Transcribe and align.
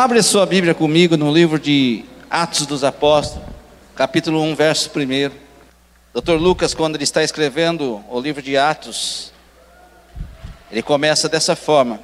Abre 0.00 0.20
a 0.20 0.22
sua 0.22 0.46
Bíblia 0.46 0.76
comigo 0.76 1.16
no 1.16 1.34
livro 1.34 1.58
de 1.58 2.04
Atos 2.30 2.66
dos 2.66 2.84
Apóstolos, 2.84 3.44
capítulo 3.96 4.40
1, 4.42 4.54
verso 4.54 4.88
1. 4.96 5.32
Dr. 6.14 6.34
Lucas, 6.34 6.72
quando 6.72 6.94
ele 6.94 7.02
está 7.02 7.24
escrevendo 7.24 8.04
o 8.08 8.20
livro 8.20 8.40
de 8.40 8.56
Atos, 8.56 9.32
ele 10.70 10.82
começa 10.82 11.28
dessa 11.28 11.56
forma: 11.56 11.98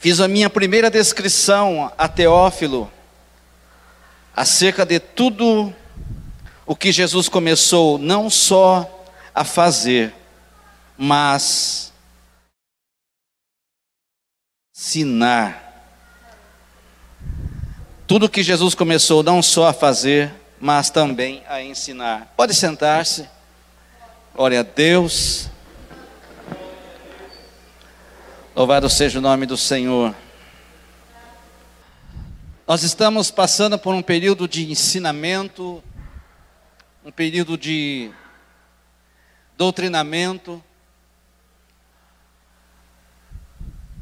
Fiz 0.00 0.18
a 0.18 0.26
minha 0.26 0.50
primeira 0.50 0.90
descrição 0.90 1.92
a 1.96 2.08
Teófilo 2.08 2.90
acerca 4.34 4.84
de 4.84 4.98
tudo 4.98 5.72
o 6.66 6.74
que 6.74 6.90
Jesus 6.90 7.28
começou 7.28 7.96
não 7.96 8.28
só 8.28 9.06
a 9.32 9.44
fazer, 9.44 10.12
mas 10.98 11.92
ensinar. 14.76 15.71
Tudo 18.12 18.28
que 18.28 18.42
Jesus 18.42 18.74
começou 18.74 19.22
não 19.22 19.40
só 19.40 19.68
a 19.68 19.72
fazer, 19.72 20.30
mas 20.60 20.90
também 20.90 21.42
a 21.48 21.62
ensinar. 21.62 22.30
Pode 22.36 22.52
sentar-se. 22.52 23.26
Glória 24.34 24.60
a 24.60 24.62
Deus. 24.62 25.48
Louvado 28.54 28.90
seja 28.90 29.18
o 29.18 29.22
nome 29.22 29.46
do 29.46 29.56
Senhor. 29.56 30.14
Nós 32.68 32.82
estamos 32.82 33.30
passando 33.30 33.78
por 33.78 33.94
um 33.94 34.02
período 34.02 34.46
de 34.46 34.70
ensinamento, 34.70 35.82
um 37.02 37.10
período 37.10 37.56
de 37.56 38.10
doutrinamento. 39.56 40.62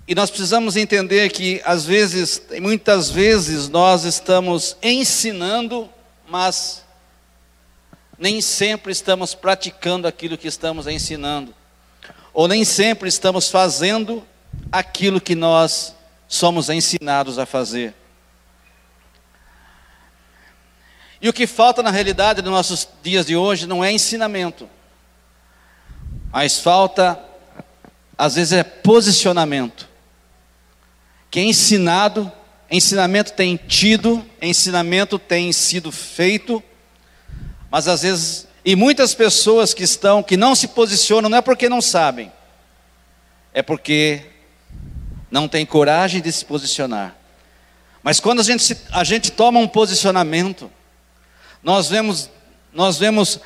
E 0.07 0.15
nós 0.15 0.31
precisamos 0.31 0.77
entender 0.77 1.31
que 1.31 1.61
às 1.65 1.85
vezes, 1.85 2.43
muitas 2.61 3.11
vezes 3.11 3.69
nós 3.69 4.05
estamos 4.05 4.77
ensinando, 4.83 5.89
mas 6.29 6.85
nem 8.19 8.41
sempre 8.41 8.93
estamos 8.93 9.35
praticando 9.35 10.07
aquilo 10.07 10.37
que 10.37 10.49
estamos 10.49 10.87
ensinando. 10.87 11.55
Ou 12.33 12.47
nem 12.47 12.65
sempre 12.65 13.09
estamos 13.09 13.49
fazendo 13.49 14.27
aquilo 14.71 15.21
que 15.21 15.35
nós 15.35 15.95
somos 16.29 16.69
ensinados 16.69 17.39
a 17.39 17.47
fazer. 17.47 17.95
E 21.21 21.29
o 21.29 21.33
que 21.33 21.47
falta 21.47 21.83
na 21.83 21.91
realidade 21.91 22.41
nos 22.41 22.53
nossos 22.53 22.89
dias 23.03 23.27
de 23.27 23.37
hoje 23.37 23.67
não 23.67 23.85
é 23.85 23.93
ensinamento, 23.93 24.69
mas 26.33 26.59
falta, 26.59 27.23
às 28.17 28.37
vezes, 28.37 28.53
é 28.53 28.63
posicionamento. 28.63 29.90
Que 31.31 31.41
é 31.41 31.45
ensinado, 31.45 32.31
ensinamento 32.71 33.33
tem 33.33 33.57
tido, 33.57 34.25
ensinamento 34.41 35.19
tem 35.19 35.53
sido 35.53 35.93
feito, 35.93 36.63
mas 37.71 37.87
às 37.87 38.03
vezes, 38.03 38.49
e 38.65 38.75
muitas 38.75 39.15
pessoas 39.15 39.73
que 39.73 39.85
estão, 39.85 40.23
que 40.23 40.37
não 40.37 40.55
se 40.55 40.69
posicionam, 40.69 41.31
não 41.31 41.39
é 41.39 41.41
porque 41.41 41.69
não 41.69 41.81
sabem, 41.81 42.33
é 43.55 43.63
porque 43.63 44.23
não 45.31 45.47
tem 45.47 45.65
coragem 45.65 46.21
de 46.21 46.33
se 46.33 46.45
posicionar. 46.45 47.17
Mas 48.03 48.19
quando 48.19 48.41
a 48.41 48.43
gente, 48.43 48.77
a 48.91 49.05
gente 49.05 49.31
toma 49.31 49.61
um 49.61 49.69
posicionamento, 49.69 50.71
nós 51.63 51.89
vemos, 51.89 52.31
nós 52.73 52.99
vemos 52.99 53.39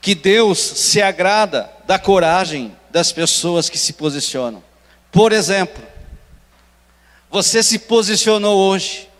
que 0.00 0.14
Deus 0.14 0.58
se 0.58 1.00
agrada 1.00 1.70
da 1.86 1.98
coragem 1.98 2.76
das 2.90 3.10
pessoas 3.10 3.70
que 3.70 3.78
se 3.78 3.94
posicionam. 3.94 4.62
Por 5.10 5.32
exemplo, 5.32 5.82
você 7.34 7.64
se 7.64 7.80
posicionou 7.80 8.56
hoje. 8.56 9.10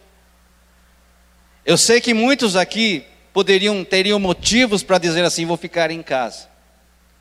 Eu 1.67 1.77
sei 1.77 2.01
que 2.01 2.15
muitos 2.15 2.55
aqui 2.55 3.05
poderiam 3.33 3.84
teriam 3.84 4.20
motivos 4.20 4.84
para 4.84 4.98
dizer 4.98 5.25
assim, 5.25 5.45
vou 5.45 5.57
ficar 5.57 5.91
em 5.91 6.01
casa. 6.01 6.48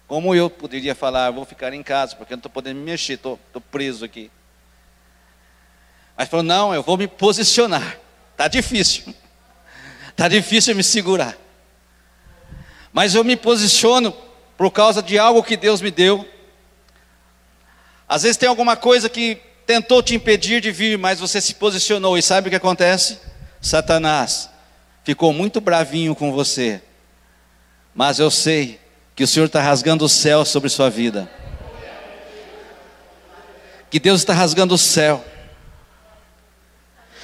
Como 0.07 0.35
eu 0.35 0.51
poderia 0.51 0.93
falar, 0.93 1.31
vou 1.31 1.45
ficar 1.45 1.73
em 1.73 1.81
casa, 1.81 2.15
porque 2.15 2.33
eu 2.33 2.35
não 2.35 2.41
estou 2.41 2.51
podendo 2.51 2.77
me 2.77 2.85
mexer, 2.85 3.13
estou 3.13 3.39
preso 3.71 4.05
aqui. 4.05 4.29
Mas 6.15 6.29
falou: 6.29 6.43
não, 6.43 6.75
eu 6.75 6.83
vou 6.83 6.95
me 6.95 7.07
posicionar. 7.07 7.97
Está 8.33 8.47
difícil. 8.47 9.15
Está 10.09 10.27
difícil 10.29 10.75
me 10.75 10.83
segurar. 10.83 11.35
Mas 12.91 13.15
eu 13.15 13.23
me 13.23 13.35
posiciono 13.35 14.15
por 14.55 14.69
causa 14.69 15.01
de 15.01 15.17
algo 15.17 15.41
que 15.41 15.57
Deus 15.57 15.81
me 15.81 15.89
deu. 15.89 16.23
Às 18.07 18.21
vezes 18.21 18.37
tem 18.37 18.47
alguma 18.47 18.75
coisa 18.75 19.09
que 19.09 19.41
tentou 19.65 20.01
te 20.03 20.15
impedir 20.15 20.61
de 20.61 20.71
vir, 20.71 20.97
mas 20.97 21.19
você 21.19 21.39
se 21.39 21.55
posicionou. 21.55 22.17
E 22.17 22.21
sabe 22.21 22.47
o 22.47 22.49
que 22.49 22.55
acontece? 22.55 23.19
Satanás 23.61 24.49
ficou 25.03 25.33
muito 25.33 25.61
bravinho 25.61 26.15
com 26.15 26.31
você. 26.31 26.81
Mas 27.93 28.19
eu 28.19 28.31
sei 28.31 28.79
que 29.15 29.23
o 29.23 29.27
Senhor 29.27 29.45
está 29.45 29.61
rasgando 29.61 30.05
o 30.05 30.09
céu 30.09 30.43
sobre 30.43 30.69
sua 30.69 30.89
vida. 30.89 31.29
Que 33.89 33.99
Deus 33.99 34.21
está 34.21 34.33
rasgando 34.33 34.73
o 34.73 34.77
céu. 34.77 35.23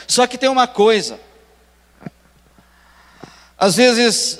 Só 0.07 0.27
que 0.27 0.37
tem 0.37 0.49
uma 0.49 0.67
coisa. 0.67 1.19
Às 3.57 3.75
vezes, 3.75 4.39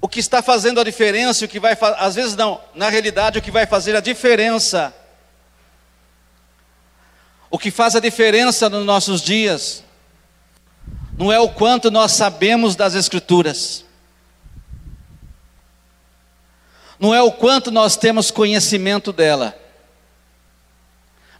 o 0.00 0.08
que 0.08 0.18
está 0.18 0.42
fazendo 0.42 0.80
a 0.80 0.84
diferença, 0.84 1.44
o 1.44 1.48
que 1.48 1.60
vai, 1.60 1.76
às 1.98 2.14
vezes 2.14 2.34
não, 2.34 2.60
na 2.74 2.88
realidade, 2.88 3.38
o 3.38 3.42
que 3.42 3.50
vai 3.50 3.66
fazer 3.66 3.94
a 3.94 4.00
diferença, 4.00 4.92
o 7.52 7.58
que 7.58 7.70
faz 7.70 7.94
a 7.94 8.00
diferença 8.00 8.70
nos 8.70 8.86
nossos 8.86 9.20
dias, 9.20 9.84
não 11.18 11.30
é 11.30 11.38
o 11.38 11.50
quanto 11.50 11.90
nós 11.90 12.12
sabemos 12.12 12.74
das 12.74 12.94
Escrituras, 12.94 13.84
não 16.98 17.14
é 17.14 17.20
o 17.20 17.30
quanto 17.30 17.70
nós 17.70 17.94
temos 17.94 18.30
conhecimento 18.30 19.12
dela. 19.12 19.54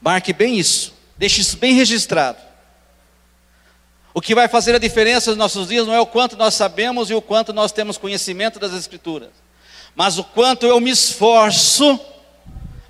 Marque 0.02 0.34
bem 0.34 0.58
isso, 0.58 0.92
deixe 1.16 1.40
isso 1.40 1.56
bem 1.56 1.72
registrado. 1.72 2.36
O 4.12 4.20
que 4.20 4.34
vai 4.34 4.48
fazer 4.48 4.74
a 4.74 4.78
diferença 4.78 5.30
nos 5.30 5.38
nossos 5.38 5.68
dias 5.68 5.86
não 5.86 5.94
é 5.94 6.00
o 6.00 6.06
quanto 6.06 6.36
nós 6.36 6.52
sabemos 6.52 7.08
e 7.08 7.14
o 7.14 7.22
quanto 7.22 7.54
nós 7.54 7.72
temos 7.72 7.96
conhecimento 7.96 8.58
das 8.58 8.74
Escrituras, 8.74 9.30
mas 9.96 10.18
o 10.18 10.24
quanto 10.24 10.66
eu 10.66 10.78
me 10.78 10.90
esforço 10.90 11.98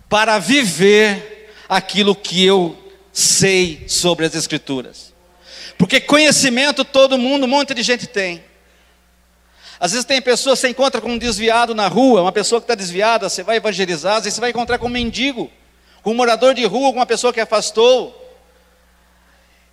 para 0.08 0.40
viver 0.40 1.54
aquilo 1.68 2.16
que 2.16 2.44
eu 2.44 2.81
sei 3.12 3.84
sobre 3.86 4.26
as 4.26 4.34
Escrituras. 4.34 5.12
Porque 5.76 6.00
conhecimento 6.00 6.84
todo 6.84 7.18
mundo, 7.18 7.44
um 7.44 7.48
monte 7.48 7.74
de 7.74 7.82
gente 7.82 8.06
tem. 8.06 8.42
Às 9.78 9.90
vezes 9.90 10.04
tem 10.04 10.22
pessoas, 10.22 10.60
você 10.60 10.68
encontra 10.68 11.00
com 11.00 11.10
um 11.10 11.18
desviado 11.18 11.74
na 11.74 11.88
rua, 11.88 12.22
uma 12.22 12.30
pessoa 12.30 12.60
que 12.60 12.64
está 12.64 12.74
desviada, 12.74 13.28
você 13.28 13.42
vai 13.42 13.56
evangelizar, 13.56 14.16
às 14.16 14.22
vezes 14.22 14.34
você 14.34 14.40
vai 14.40 14.50
encontrar 14.50 14.78
com 14.78 14.86
um 14.86 14.90
mendigo, 14.90 15.50
com 16.02 16.12
um 16.12 16.14
morador 16.14 16.54
de 16.54 16.64
rua, 16.64 16.92
com 16.92 17.00
uma 17.00 17.06
pessoa 17.06 17.32
que 17.32 17.40
afastou. 17.40 18.16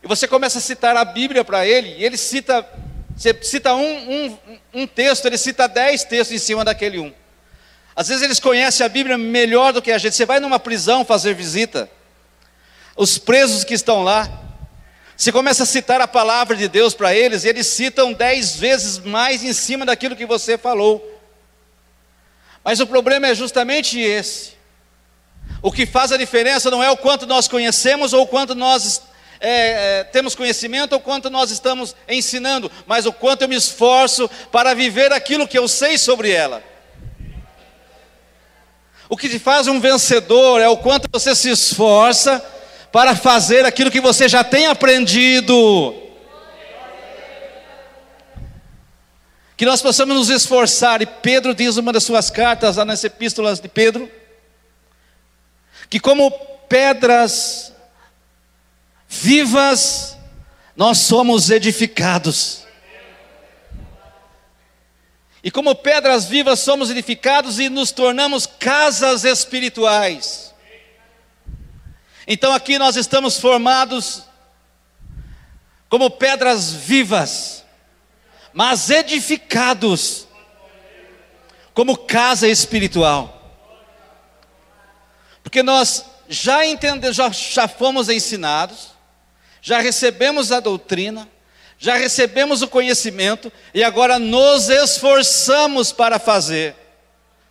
E 0.02 0.08
você 0.08 0.28
começa 0.28 0.58
a 0.58 0.62
citar 0.62 0.98
a 0.98 1.06
Bíblia 1.06 1.46
para 1.46 1.66
ele, 1.66 1.96
e 1.98 2.04
ele 2.04 2.18
cita, 2.18 2.68
você 3.16 3.38
cita 3.44 3.76
um, 3.76 4.12
um, 4.12 4.38
um 4.74 4.88
texto, 4.88 5.28
ele 5.28 5.38
cita 5.38 5.68
dez 5.68 6.04
textos 6.04 6.36
em 6.36 6.40
cima 6.40 6.66
daquele 6.66 6.98
um. 6.98 7.14
Às 7.96 8.08
vezes 8.08 8.24
eles 8.24 8.40
conhecem 8.40 8.84
a 8.84 8.90
Bíblia 8.90 9.18
melhor 9.18 9.74
do 9.74 9.82
que 9.82 9.92
a 9.92 9.98
gente. 9.98 10.16
Você 10.16 10.26
vai 10.26 10.40
numa 10.40 10.60
prisão 10.60 11.06
fazer 11.06 11.36
visita, 11.36 11.88
os 13.00 13.18
presos 13.18 13.64
que 13.64 13.74
estão 13.74 14.04
lá, 14.04 14.30
você 15.16 15.32
começa 15.32 15.64
a 15.64 15.66
citar 15.66 16.02
a 16.02 16.08
palavra 16.08 16.54
de 16.54 16.68
Deus 16.68 16.94
para 16.94 17.16
eles, 17.16 17.46
e 17.46 17.48
eles 17.48 17.66
citam 17.66 18.12
dez 18.12 18.58
vezes 18.58 19.00
mais 19.00 19.42
em 19.42 19.54
cima 19.54 19.86
daquilo 19.86 20.18
que 20.18 20.26
você 20.26 20.58
falou. 20.58 21.02
Mas 22.62 22.82
o 22.82 22.88
problema 22.88 23.28
é 23.28 23.34
justamente 23.34 23.98
esse. 23.98 24.52
O 25.62 25.72
que 25.72 25.86
faz 25.86 26.12
a 26.12 26.18
diferença 26.18 26.70
não 26.70 26.84
é 26.84 26.92
o 26.92 26.98
quanto 26.98 27.26
nós 27.26 27.48
conhecemos 27.48 28.12
ou 28.12 28.24
o 28.24 28.28
quanto 28.28 28.54
nós 28.54 29.02
é, 29.40 30.00
é, 30.00 30.04
temos 30.04 30.36
conhecimento 30.36 30.92
ou 30.92 31.00
quanto 31.00 31.30
nós 31.30 31.52
estamos 31.52 31.96
ensinando, 32.06 32.70
mas 32.86 33.06
o 33.06 33.14
quanto 33.14 33.44
eu 33.44 33.48
me 33.48 33.56
esforço 33.56 34.30
para 34.52 34.74
viver 34.74 35.14
aquilo 35.14 35.48
que 35.48 35.58
eu 35.58 35.70
sei 35.70 35.98
sobre 35.98 36.32
ela. 36.32 36.62
O 39.08 39.16
que 39.16 39.30
te 39.30 39.40
faz 39.40 39.68
um 39.70 39.80
vencedor 39.80 40.60
é 40.60 40.68
o 40.68 40.76
quanto 40.76 41.08
você 41.10 41.34
se 41.34 41.50
esforça 41.50 42.59
para 42.92 43.16
fazer 43.16 43.66
aquilo 43.66 43.92
que 43.92 44.02
você 44.02 44.28
já 44.28 44.44
tem 44.44 44.68
aprendido. 44.68 45.96
Que 49.56 49.66
nós 49.66 49.82
possamos 49.82 50.16
nos 50.16 50.30
esforçar, 50.30 51.02
e 51.02 51.06
Pedro 51.06 51.54
diz 51.54 51.78
uma 51.78 51.92
das 51.92 52.04
suas 52.04 52.30
cartas, 52.30 52.78
lá 52.78 52.86
nas 52.86 53.04
epístolas 53.04 53.60
de 53.60 53.68
Pedro, 53.68 54.10
que 55.90 56.00
como 56.00 56.32
pedras 56.70 57.74
vivas, 59.08 60.16
nós 60.76 61.00
somos 61.00 61.50
edificados. 61.50 62.64
E 65.44 65.50
como 65.50 65.74
pedras 65.74 66.26
vivas 66.26 66.60
somos 66.60 66.90
edificados 66.90 67.60
e 67.60 67.70
nos 67.70 67.92
tornamos 67.92 68.46
casas 68.46 69.24
espirituais. 69.24 70.49
Então 72.32 72.54
aqui 72.54 72.78
nós 72.78 72.96
estamos 72.96 73.40
formados 73.40 74.24
como 75.90 76.12
pedras 76.12 76.72
vivas, 76.72 77.66
mas 78.54 78.92
edificados 78.92 80.28
como 81.74 81.98
casa 81.98 82.48
espiritual. 82.48 83.36
Porque 85.42 85.64
nós 85.64 86.06
já 86.28 86.64
entendemos, 86.64 87.16
já, 87.16 87.30
já 87.30 87.68
fomos 87.68 88.10
ensinados, 88.10 88.90
já 89.60 89.80
recebemos 89.80 90.52
a 90.52 90.60
doutrina, 90.60 91.28
já 91.80 91.96
recebemos 91.96 92.62
o 92.62 92.68
conhecimento 92.68 93.52
e 93.74 93.84
agora 93.84 94.20
nos 94.20 94.70
esforçamos 94.70 95.92
para 95.92 96.20
fazer 96.20 96.76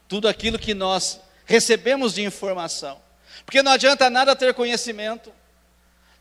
tudo 0.07 0.29
aquilo 0.29 0.57
que 0.57 0.73
nós 0.73 1.19
recebemos 1.45 2.15
de 2.15 2.23
informação. 2.23 3.08
Porque 3.49 3.63
não 3.63 3.73
adianta 3.73 4.11
nada 4.11 4.37
ter 4.37 4.53
conhecimento, 4.53 5.33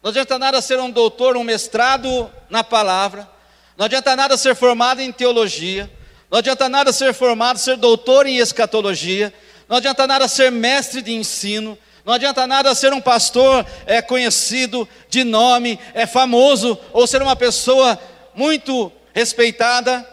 não 0.01 0.11
adianta 0.11 0.39
nada 0.39 0.61
ser 0.61 0.79
um 0.79 0.89
doutor, 0.89 1.35
um 1.35 1.43
mestrado 1.43 2.31
na 2.49 2.63
palavra, 2.63 3.29
não 3.75 3.85
adianta 3.85 4.15
nada 4.15 4.37
ser 4.37 4.55
formado 4.55 5.01
em 5.01 5.11
teologia, 5.11 5.91
não 6.31 6.39
adianta 6.39 6.69
nada 6.69 6.93
ser 6.93 7.13
formado, 7.13 7.59
ser 7.59 7.75
doutor 7.75 8.27
em 8.27 8.37
escatologia, 8.37 9.33
não 9.67 9.75
adianta 9.75 10.07
nada 10.07 10.25
ser 10.29 10.49
mestre 10.49 11.01
de 11.01 11.11
ensino, 11.11 11.77
não 12.05 12.13
adianta 12.13 12.47
nada 12.47 12.73
ser 12.73 12.93
um 12.93 13.01
pastor 13.01 13.65
é 13.85 14.01
conhecido 14.01 14.87
de 15.09 15.25
nome, 15.25 15.77
é 15.93 16.05
famoso, 16.07 16.79
ou 16.93 17.05
ser 17.05 17.21
uma 17.21 17.35
pessoa 17.35 17.99
muito 18.33 18.89
respeitada 19.13 20.07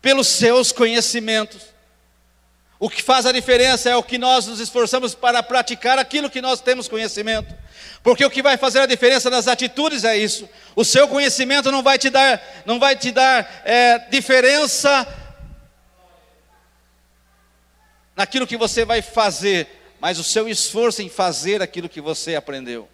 pelos 0.00 0.28
seus 0.28 0.72
conhecimentos. 0.72 1.60
O 2.80 2.88
que 2.88 3.02
faz 3.02 3.26
a 3.26 3.32
diferença 3.32 3.90
é 3.90 3.94
o 3.94 4.02
que 4.02 4.16
nós 4.16 4.46
nos 4.46 4.58
esforçamos 4.58 5.14
para 5.14 5.42
praticar 5.42 5.98
aquilo 5.98 6.30
que 6.30 6.40
nós 6.40 6.62
temos 6.62 6.88
conhecimento. 6.88 7.54
Porque 8.02 8.24
o 8.24 8.30
que 8.30 8.42
vai 8.42 8.56
fazer 8.56 8.78
a 8.80 8.86
diferença 8.86 9.28
nas 9.28 9.46
atitudes 9.46 10.02
é 10.02 10.16
isso. 10.16 10.48
O 10.74 10.82
seu 10.82 11.06
conhecimento 11.06 11.70
não 11.70 11.82
vai 11.82 11.98
te 11.98 12.08
dar, 12.08 12.42
não 12.64 12.80
vai 12.80 12.96
te 12.96 13.12
dar 13.12 13.62
é, 13.66 13.98
diferença 14.10 15.06
naquilo 18.16 18.46
que 18.46 18.56
você 18.56 18.82
vai 18.82 19.02
fazer, 19.02 19.68
mas 20.00 20.18
o 20.18 20.24
seu 20.24 20.48
esforço 20.48 21.02
em 21.02 21.10
fazer 21.10 21.60
aquilo 21.60 21.86
que 21.86 22.00
você 22.00 22.34
aprendeu. 22.34 22.88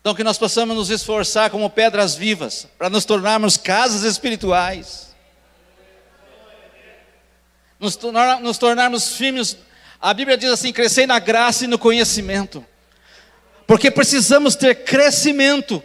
Então, 0.00 0.14
que 0.14 0.22
nós 0.22 0.38
possamos 0.38 0.76
nos 0.76 0.90
esforçar 0.90 1.50
como 1.50 1.68
pedras 1.68 2.14
vivas, 2.14 2.68
para 2.78 2.88
nos 2.88 3.04
tornarmos 3.04 3.56
casas 3.56 4.04
espirituais, 4.04 5.09
nos, 7.80 7.96
tornar, 7.96 8.40
nos 8.40 8.58
tornarmos 8.58 9.16
firmes. 9.16 9.56
A 10.00 10.14
Bíblia 10.14 10.36
diz 10.36 10.50
assim: 10.50 10.72
crescer 10.72 11.06
na 11.06 11.18
graça 11.18 11.64
e 11.64 11.66
no 11.66 11.78
conhecimento, 11.78 12.64
porque 13.66 13.90
precisamos 13.90 14.54
ter 14.54 14.84
crescimento, 14.84 15.82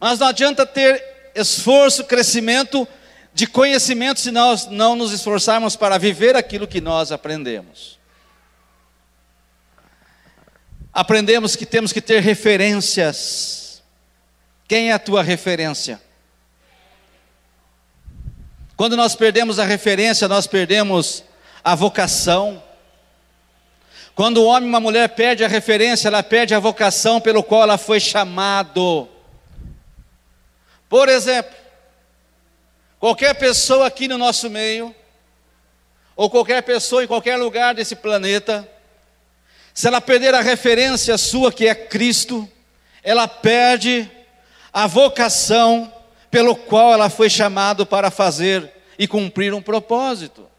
mas 0.00 0.18
não 0.18 0.26
adianta 0.26 0.66
ter 0.66 1.30
esforço, 1.34 2.04
crescimento 2.04 2.88
de 3.32 3.46
conhecimento 3.46 4.20
se 4.20 4.30
nós 4.30 4.66
não 4.66 4.96
nos 4.96 5.12
esforçarmos 5.12 5.76
para 5.76 5.98
viver 5.98 6.34
aquilo 6.34 6.66
que 6.66 6.80
nós 6.80 7.12
aprendemos 7.12 7.94
aprendemos 10.94 11.56
que 11.56 11.66
temos 11.66 11.92
que 11.92 12.00
ter 12.00 12.22
referências. 12.22 13.82
Quem 14.68 14.90
é 14.90 14.92
a 14.92 14.98
tua 14.98 15.22
referência? 15.22 16.00
Quando 18.76 18.96
nós 18.96 19.14
perdemos 19.14 19.58
a 19.58 19.64
referência, 19.64 20.26
nós 20.26 20.46
perdemos 20.46 21.22
a 21.62 21.76
vocação. 21.76 22.62
Quando 24.14 24.38
o 24.38 24.46
homem 24.46 24.64
e 24.64 24.68
uma 24.68 24.80
mulher 24.80 25.08
perde 25.10 25.44
a 25.44 25.48
referência, 25.48 26.08
ela 26.08 26.22
perde 26.22 26.54
a 26.54 26.58
vocação 26.58 27.20
pelo 27.20 27.42
qual 27.42 27.62
ela 27.62 27.78
foi 27.78 28.00
chamado. 28.00 29.08
Por 30.88 31.08
exemplo, 31.08 31.54
qualquer 32.98 33.34
pessoa 33.34 33.86
aqui 33.86 34.08
no 34.08 34.18
nosso 34.18 34.50
meio, 34.50 34.94
ou 36.16 36.28
qualquer 36.28 36.62
pessoa 36.62 37.04
em 37.04 37.08
qualquer 37.08 37.36
lugar 37.36 37.74
desse 37.74 37.94
planeta, 37.94 38.68
se 39.72 39.86
ela 39.86 40.00
perder 40.00 40.34
a 40.34 40.40
referência 40.40 41.16
sua, 41.16 41.52
que 41.52 41.66
é 41.66 41.74
Cristo, 41.74 42.48
ela 43.02 43.28
perde 43.28 44.10
a 44.72 44.86
vocação 44.88 45.92
pelo 46.34 46.56
qual 46.56 46.92
ela 46.92 47.08
foi 47.08 47.30
chamado 47.30 47.86
para 47.86 48.10
fazer 48.10 48.68
e 48.98 49.06
cumprir 49.06 49.54
um 49.54 49.62
propósito. 49.62 50.50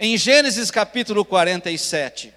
Em 0.00 0.18
Gênesis 0.18 0.68
capítulo 0.68 1.24
47, 1.24 2.34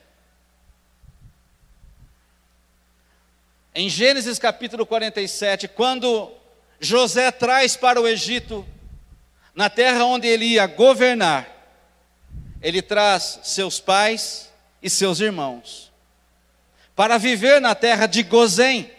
em 3.74 3.90
Gênesis 3.90 4.38
capítulo 4.38 4.86
47, 4.86 5.68
quando 5.68 6.32
José 6.80 7.32
traz 7.32 7.76
para 7.76 8.00
o 8.00 8.08
Egito, 8.08 8.64
na 9.56 9.72
terra 9.72 10.06
onde 10.06 10.28
ele 10.28 10.46
ia 10.46 10.68
governar, 10.68 11.50
ele 12.62 12.84
traz 12.84 13.40
seus 13.42 13.80
pais 13.80 14.54
e 14.80 14.92
seus 14.92 15.20
irmãos 15.20 15.92
para 16.96 17.18
viver 17.18 17.60
na 17.60 17.74
terra 17.74 18.06
de 18.06 18.22
Gozém, 18.22 18.92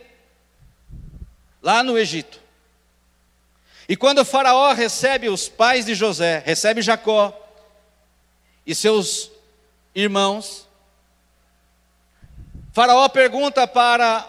lá 1.64 1.82
no 1.82 1.98
Egito. 1.98 2.38
E 3.88 3.96
quando 3.96 4.18
o 4.18 4.24
Faraó 4.24 4.72
recebe 4.74 5.30
os 5.30 5.48
pais 5.48 5.86
de 5.86 5.94
José, 5.94 6.42
recebe 6.44 6.82
Jacó 6.82 7.32
e 8.66 8.74
seus 8.74 9.30
irmãos, 9.94 10.68
Faraó 12.72 13.08
pergunta 13.08 13.66
para 13.66 14.28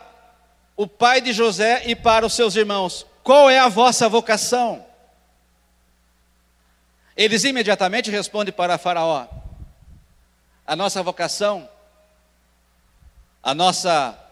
o 0.78 0.88
pai 0.88 1.20
de 1.20 1.34
José 1.34 1.84
e 1.86 1.96
para 1.96 2.26
os 2.26 2.34
seus 2.34 2.56
irmãos: 2.56 3.06
qual 3.22 3.50
é 3.50 3.60
a 3.60 3.68
vossa 3.68 4.08
vocação? 4.08 4.86
Eles 7.18 7.44
imediatamente 7.44 8.10
respondem 8.10 8.54
para 8.54 8.78
Faraó: 8.78 9.28
a 10.66 10.76
nossa 10.76 11.04
vocação, 11.04 11.68
a 13.44 13.54
nossa 13.54 14.25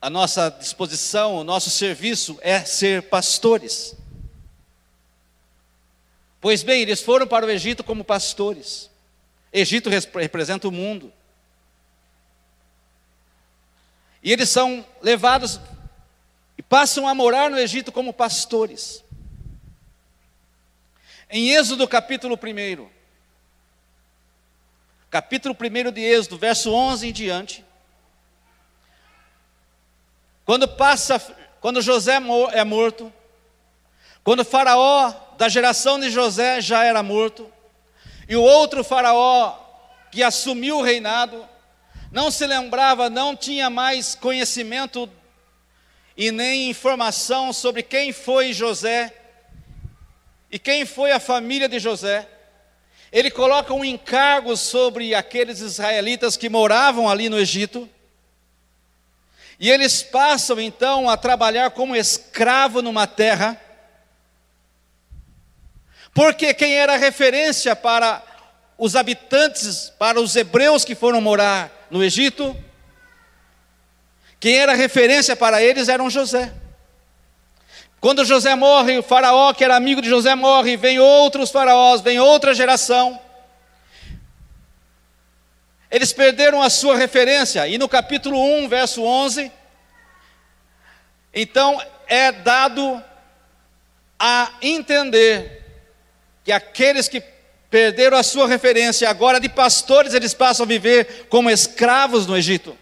a 0.00 0.08
nossa 0.08 0.48
disposição, 0.50 1.36
o 1.36 1.44
nosso 1.44 1.70
serviço 1.70 2.38
é 2.40 2.64
ser 2.64 3.02
pastores. 3.02 3.96
Pois 6.40 6.62
bem, 6.62 6.82
eles 6.82 7.00
foram 7.00 7.26
para 7.26 7.44
o 7.44 7.50
Egito 7.50 7.82
como 7.82 8.04
pastores. 8.04 8.88
Egito 9.52 9.90
representa 9.90 10.68
o 10.68 10.72
mundo. 10.72 11.12
E 14.22 14.32
eles 14.32 14.48
são 14.48 14.86
levados 15.02 15.60
e 16.56 16.62
passam 16.62 17.08
a 17.08 17.14
morar 17.14 17.50
no 17.50 17.58
Egito 17.58 17.90
como 17.90 18.12
pastores. 18.12 19.02
Em 21.28 21.50
Êxodo 21.50 21.86
capítulo 21.88 22.36
1, 22.36 22.88
capítulo 25.10 25.56
1 25.60 25.92
de 25.92 26.00
Êxodo, 26.00 26.38
verso 26.38 26.72
11 26.72 27.08
em 27.08 27.12
diante, 27.12 27.64
quando 30.48 30.66
passa, 30.66 31.20
quando 31.60 31.82
José 31.82 32.14
é 32.52 32.64
morto, 32.64 33.12
quando 34.24 34.42
faraó 34.46 35.12
da 35.36 35.46
geração 35.46 36.00
de 36.00 36.08
José 36.08 36.58
já 36.62 36.82
era 36.82 37.02
morto, 37.02 37.52
e 38.26 38.34
o 38.34 38.42
outro 38.42 38.82
faraó 38.82 39.58
que 40.10 40.22
assumiu 40.22 40.78
o 40.78 40.82
reinado, 40.82 41.46
não 42.10 42.30
se 42.30 42.46
lembrava, 42.46 43.10
não 43.10 43.36
tinha 43.36 43.68
mais 43.68 44.14
conhecimento 44.14 45.06
e 46.16 46.32
nem 46.32 46.70
informação 46.70 47.52
sobre 47.52 47.82
quem 47.82 48.10
foi 48.10 48.54
José, 48.54 49.14
e 50.50 50.58
quem 50.58 50.86
foi 50.86 51.12
a 51.12 51.20
família 51.20 51.68
de 51.68 51.78
José? 51.78 52.26
Ele 53.12 53.30
coloca 53.30 53.74
um 53.74 53.84
encargo 53.84 54.56
sobre 54.56 55.14
aqueles 55.14 55.60
israelitas 55.60 56.38
que 56.38 56.48
moravam 56.48 57.06
ali 57.06 57.28
no 57.28 57.38
Egito. 57.38 57.86
E 59.58 59.70
eles 59.70 60.02
passam 60.02 60.60
então 60.60 61.08
a 61.08 61.16
trabalhar 61.16 61.70
como 61.70 61.96
escravo 61.96 62.80
numa 62.80 63.06
terra. 63.06 63.60
Porque 66.14 66.54
quem 66.54 66.74
era 66.74 66.96
referência 66.96 67.74
para 67.74 68.22
os 68.76 68.94
habitantes, 68.94 69.92
para 69.98 70.20
os 70.20 70.36
hebreus 70.36 70.84
que 70.84 70.94
foram 70.94 71.20
morar 71.20 71.86
no 71.90 72.04
Egito, 72.04 72.56
quem 74.38 74.56
era 74.56 74.74
referência 74.74 75.34
para 75.34 75.62
eles 75.62 75.88
era 75.88 76.02
um 76.02 76.10
José. 76.10 76.52
Quando 78.00 78.24
José 78.24 78.54
morre, 78.54 78.98
o 78.98 79.02
faraó 79.02 79.52
que 79.52 79.64
era 79.64 79.74
amigo 79.74 80.00
de 80.00 80.08
José 80.08 80.36
morre, 80.36 80.76
vem 80.76 81.00
outros 81.00 81.50
faraós, 81.50 82.00
vem 82.00 82.20
outra 82.20 82.54
geração. 82.54 83.20
Eles 85.90 86.12
perderam 86.12 86.60
a 86.60 86.68
sua 86.68 86.96
referência, 86.96 87.66
e 87.66 87.78
no 87.78 87.88
capítulo 87.88 88.38
1, 88.38 88.68
verso 88.68 89.02
11, 89.02 89.50
então 91.32 91.80
é 92.06 92.32
dado 92.32 93.02
a 94.18 94.52
entender 94.60 95.64
que 96.44 96.52
aqueles 96.52 97.08
que 97.08 97.22
perderam 97.70 98.16
a 98.16 98.22
sua 98.22 98.48
referência, 98.48 99.08
agora 99.08 99.38
de 99.38 99.48
pastores 99.48 100.14
eles 100.14 100.34
passam 100.34 100.64
a 100.64 100.66
viver 100.68 101.26
como 101.28 101.50
escravos 101.50 102.26
no 102.26 102.36
Egito. 102.36 102.76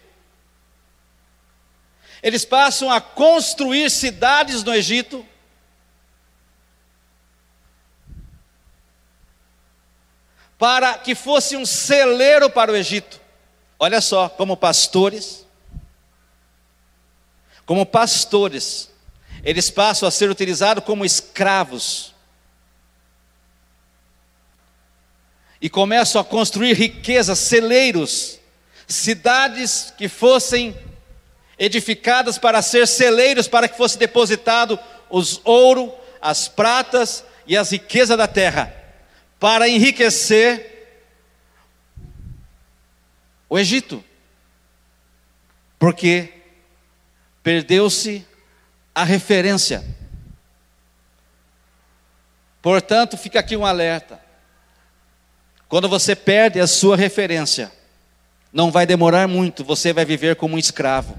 Eles 2.23 2.43
passam 2.45 2.91
a 2.91 2.99
construir 2.99 3.89
cidades 3.89 4.63
no 4.63 4.73
Egito. 4.73 5.25
Para 10.57 10.95
que 10.95 11.13
fosse 11.13 11.55
um 11.55 11.65
celeiro 11.65 12.49
para 12.49 12.71
o 12.71 12.75
Egito. 12.75 13.19
Olha 13.79 14.01
só, 14.01 14.27
como 14.27 14.57
pastores, 14.57 15.45
como 17.65 17.85
pastores, 17.85 18.89
eles 19.43 19.69
passam 19.69 20.07
a 20.07 20.11
ser 20.11 20.29
utilizados 20.29 20.83
como 20.83 21.05
escravos. 21.05 22.15
E 25.61 25.69
começam 25.69 26.21
a 26.21 26.25
construir 26.25 26.73
riquezas, 26.73 27.37
celeiros, 27.39 28.39
cidades 28.87 29.93
que 29.97 30.07
fossem 30.07 30.75
edificadas 31.59 32.37
para 32.37 32.61
ser 32.61 32.87
celeiros, 32.87 33.47
para 33.47 33.67
que 33.67 33.77
fosse 33.77 33.97
depositado 33.97 34.79
os 35.09 35.41
ouro, 35.43 35.93
as 36.21 36.47
pratas 36.47 37.23
e 37.45 37.57
as 37.57 37.71
riquezas 37.71 38.17
da 38.17 38.27
terra, 38.27 38.73
para 39.39 39.67
enriquecer 39.67 40.77
o 43.49 43.57
Egito. 43.57 44.03
Porque 45.79 46.33
perdeu-se 47.43 48.25
a 48.93 49.03
referência. 49.03 49.83
Portanto, 52.61 53.15
fica 53.17 53.39
aqui 53.39 53.55
um 53.55 53.65
alerta. 53.65 54.19
Quando 55.69 55.87
você 55.87 56.15
perde 56.15 56.59
a 56.59 56.67
sua 56.67 56.95
referência, 56.97 57.71
não 58.51 58.71
vai 58.71 58.85
demorar 58.85 59.27
muito, 59.27 59.63
você 59.63 59.93
vai 59.93 60.05
viver 60.05 60.35
como 60.35 60.55
um 60.55 60.59
escravo. 60.59 61.17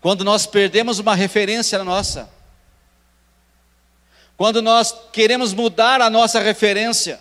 Quando 0.00 0.22
nós 0.22 0.46
perdemos 0.46 0.98
uma 0.98 1.14
referência 1.14 1.82
nossa, 1.82 2.30
quando 4.36 4.60
nós 4.60 4.94
queremos 5.12 5.52
mudar 5.52 6.00
a 6.00 6.10
nossa 6.10 6.40
referência, 6.40 7.20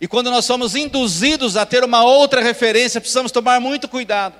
e 0.00 0.08
quando 0.08 0.30
nós 0.30 0.44
somos 0.44 0.74
induzidos 0.74 1.56
a 1.56 1.64
ter 1.64 1.84
uma 1.84 2.02
outra 2.02 2.42
referência, 2.42 3.00
precisamos 3.00 3.30
tomar 3.30 3.60
muito 3.60 3.88
cuidado. 3.88 4.34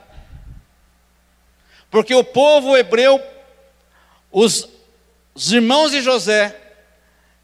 Porque 1.89 2.13
o 2.15 2.25
povo 2.25 2.77
hebreu, 2.77 3.23
os, 4.31 4.69
os 5.33 5.53
irmãos 5.53 5.93
de 5.93 6.01
José 6.01 6.59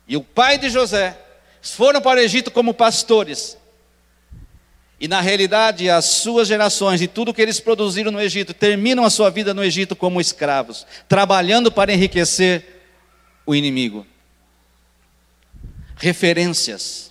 e 0.08 0.16
o 0.16 0.20
pai 0.20 0.58
de 0.58 0.68
José, 0.68 1.16
foram 1.62 2.00
para 2.00 2.18
o 2.18 2.22
Egito 2.22 2.50
como 2.50 2.75
pastores. 2.75 3.56
E 4.98 5.06
na 5.06 5.20
realidade, 5.20 5.88
as 5.88 6.06
suas 6.06 6.48
gerações 6.48 7.00
e 7.00 7.06
tudo 7.06 7.32
que 7.32 7.40
eles 7.40 7.60
produziram 7.60 8.10
no 8.10 8.20
Egito 8.20 8.52
terminam 8.52 9.04
a 9.04 9.10
sua 9.10 9.30
vida 9.30 9.54
no 9.54 9.62
Egito 9.62 9.94
como 9.94 10.20
escravos, 10.20 10.84
trabalhando 11.08 11.70
para 11.70 11.92
enriquecer 11.92 12.77
o 13.49 13.55
inimigo. 13.55 14.07
Referências. 15.97 17.11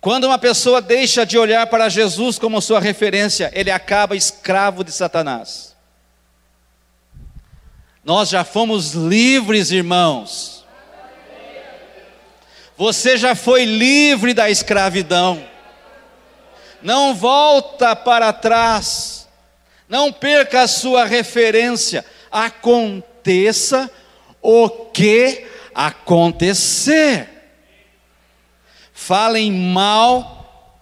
Quando 0.00 0.24
uma 0.24 0.38
pessoa 0.38 0.80
deixa 0.80 1.26
de 1.26 1.36
olhar 1.36 1.66
para 1.66 1.90
Jesus 1.90 2.38
como 2.38 2.62
sua 2.62 2.80
referência, 2.80 3.50
ele 3.52 3.70
acaba 3.70 4.16
escravo 4.16 4.82
de 4.82 4.90
Satanás. 4.90 5.76
Nós 8.02 8.30
já 8.30 8.42
fomos 8.42 8.92
livres, 8.94 9.70
irmãos. 9.70 10.64
Você 12.74 13.18
já 13.18 13.34
foi 13.34 13.66
livre 13.66 14.32
da 14.32 14.48
escravidão. 14.48 15.46
Não 16.80 17.14
volta 17.14 17.94
para 17.94 18.32
trás. 18.32 19.28
Não 19.86 20.10
perca 20.10 20.62
a 20.62 20.68
sua 20.68 21.04
referência. 21.04 22.02
Aconteça 23.18 23.90
o 24.40 24.68
que 24.68 25.44
acontecer. 25.74 27.28
Falem 28.92 29.52
mal. 29.52 30.72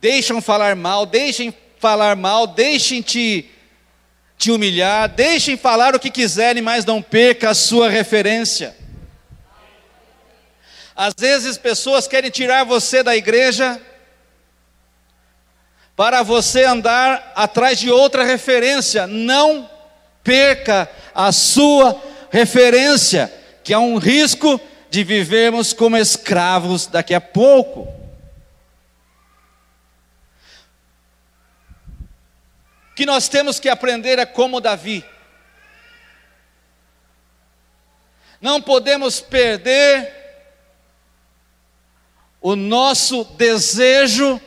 Deixam 0.00 0.42
falar 0.42 0.74
mal, 0.74 1.06
deixem 1.06 1.54
falar 1.78 2.16
mal, 2.16 2.46
deixem 2.46 3.00
te 3.02 3.50
te 4.36 4.52
humilhar, 4.52 5.08
deixem 5.08 5.56
falar 5.56 5.96
o 5.96 5.98
que 5.98 6.12
quiserem, 6.12 6.62
mas 6.62 6.84
não 6.84 7.02
perca 7.02 7.50
a 7.50 7.54
sua 7.54 7.88
referência. 7.90 8.76
Às 10.94 11.12
vezes 11.18 11.58
pessoas 11.58 12.06
querem 12.06 12.30
tirar 12.30 12.64
você 12.64 13.02
da 13.02 13.16
igreja 13.16 13.80
para 15.96 16.22
você 16.22 16.62
andar 16.62 17.32
atrás 17.34 17.80
de 17.80 17.90
outra 17.90 18.22
referência. 18.22 19.08
Não 19.08 19.68
perca 20.22 20.90
a 21.14 21.32
sua 21.32 22.00
referência, 22.30 23.32
que 23.64 23.72
é 23.72 23.78
um 23.78 23.96
risco 23.98 24.60
de 24.90 25.04
vivermos 25.04 25.72
como 25.72 25.96
escravos 25.96 26.86
daqui 26.86 27.14
a 27.14 27.20
pouco. 27.20 27.82
O 32.90 32.94
que 32.94 33.06
nós 33.06 33.28
temos 33.28 33.60
que 33.60 33.68
aprender 33.68 34.18
é 34.18 34.26
como 34.26 34.60
Davi. 34.60 35.04
Não 38.40 38.62
podemos 38.62 39.20
perder 39.20 40.14
o 42.40 42.54
nosso 42.54 43.24
desejo 43.24 44.40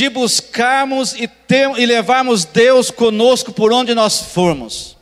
de 0.00 0.08
buscarmos 0.08 1.12
e, 1.12 1.28
ter, 1.28 1.68
e 1.78 1.84
levarmos 1.84 2.46
Deus 2.46 2.90
conosco 2.90 3.52
por 3.52 3.70
onde 3.70 3.94
nós 3.94 4.18
formos. 4.18 4.96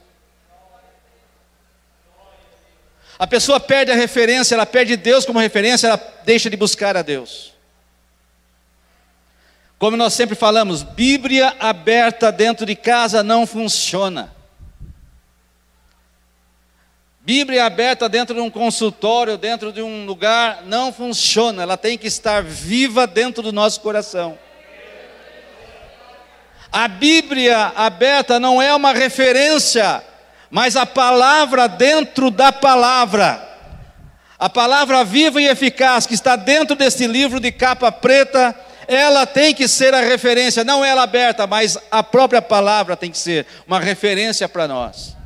A 3.16 3.24
pessoa 3.24 3.60
perde 3.60 3.92
a 3.92 3.94
referência, 3.94 4.56
ela 4.56 4.66
perde 4.66 4.96
Deus 4.96 5.24
como 5.24 5.38
referência, 5.38 5.86
ela 5.86 6.14
deixa 6.24 6.50
de 6.50 6.56
buscar 6.56 6.96
a 6.96 7.02
Deus. 7.02 7.52
Como 9.78 9.96
nós 9.96 10.14
sempre 10.14 10.34
falamos, 10.34 10.82
Bíblia 10.82 11.54
aberta 11.60 12.32
dentro 12.32 12.66
de 12.66 12.74
casa 12.74 13.22
não 13.22 13.46
funciona. 13.46 14.34
Bíblia 17.20 17.66
aberta 17.66 18.08
dentro 18.08 18.34
de 18.34 18.40
um 18.40 18.50
consultório, 18.50 19.38
dentro 19.38 19.72
de 19.72 19.80
um 19.80 20.04
lugar, 20.06 20.64
não 20.64 20.92
funciona, 20.92 21.62
ela 21.62 21.76
tem 21.76 21.96
que 21.96 22.08
estar 22.08 22.42
viva 22.42 23.06
dentro 23.06 23.44
do 23.44 23.52
nosso 23.52 23.80
coração. 23.80 24.36
A 26.70 26.86
Bíblia 26.86 27.72
aberta 27.74 28.38
não 28.38 28.60
é 28.60 28.74
uma 28.74 28.92
referência, 28.92 30.02
mas 30.50 30.76
a 30.76 30.84
palavra 30.84 31.66
dentro 31.66 32.30
da 32.30 32.52
palavra. 32.52 33.46
A 34.38 34.48
palavra 34.48 35.04
viva 35.04 35.40
e 35.40 35.48
eficaz 35.48 36.06
que 36.06 36.14
está 36.14 36.36
dentro 36.36 36.76
desse 36.76 37.06
livro 37.06 37.40
de 37.40 37.50
capa 37.50 37.90
preta, 37.90 38.54
ela 38.86 39.26
tem 39.26 39.54
que 39.54 39.66
ser 39.66 39.92
a 39.94 40.00
referência, 40.00 40.62
não 40.62 40.84
ela 40.84 41.02
aberta, 41.02 41.46
mas 41.46 41.76
a 41.90 42.02
própria 42.02 42.40
palavra 42.40 42.96
tem 42.96 43.10
que 43.10 43.18
ser 43.18 43.46
uma 43.66 43.80
referência 43.80 44.48
para 44.48 44.68
nós. 44.68 45.16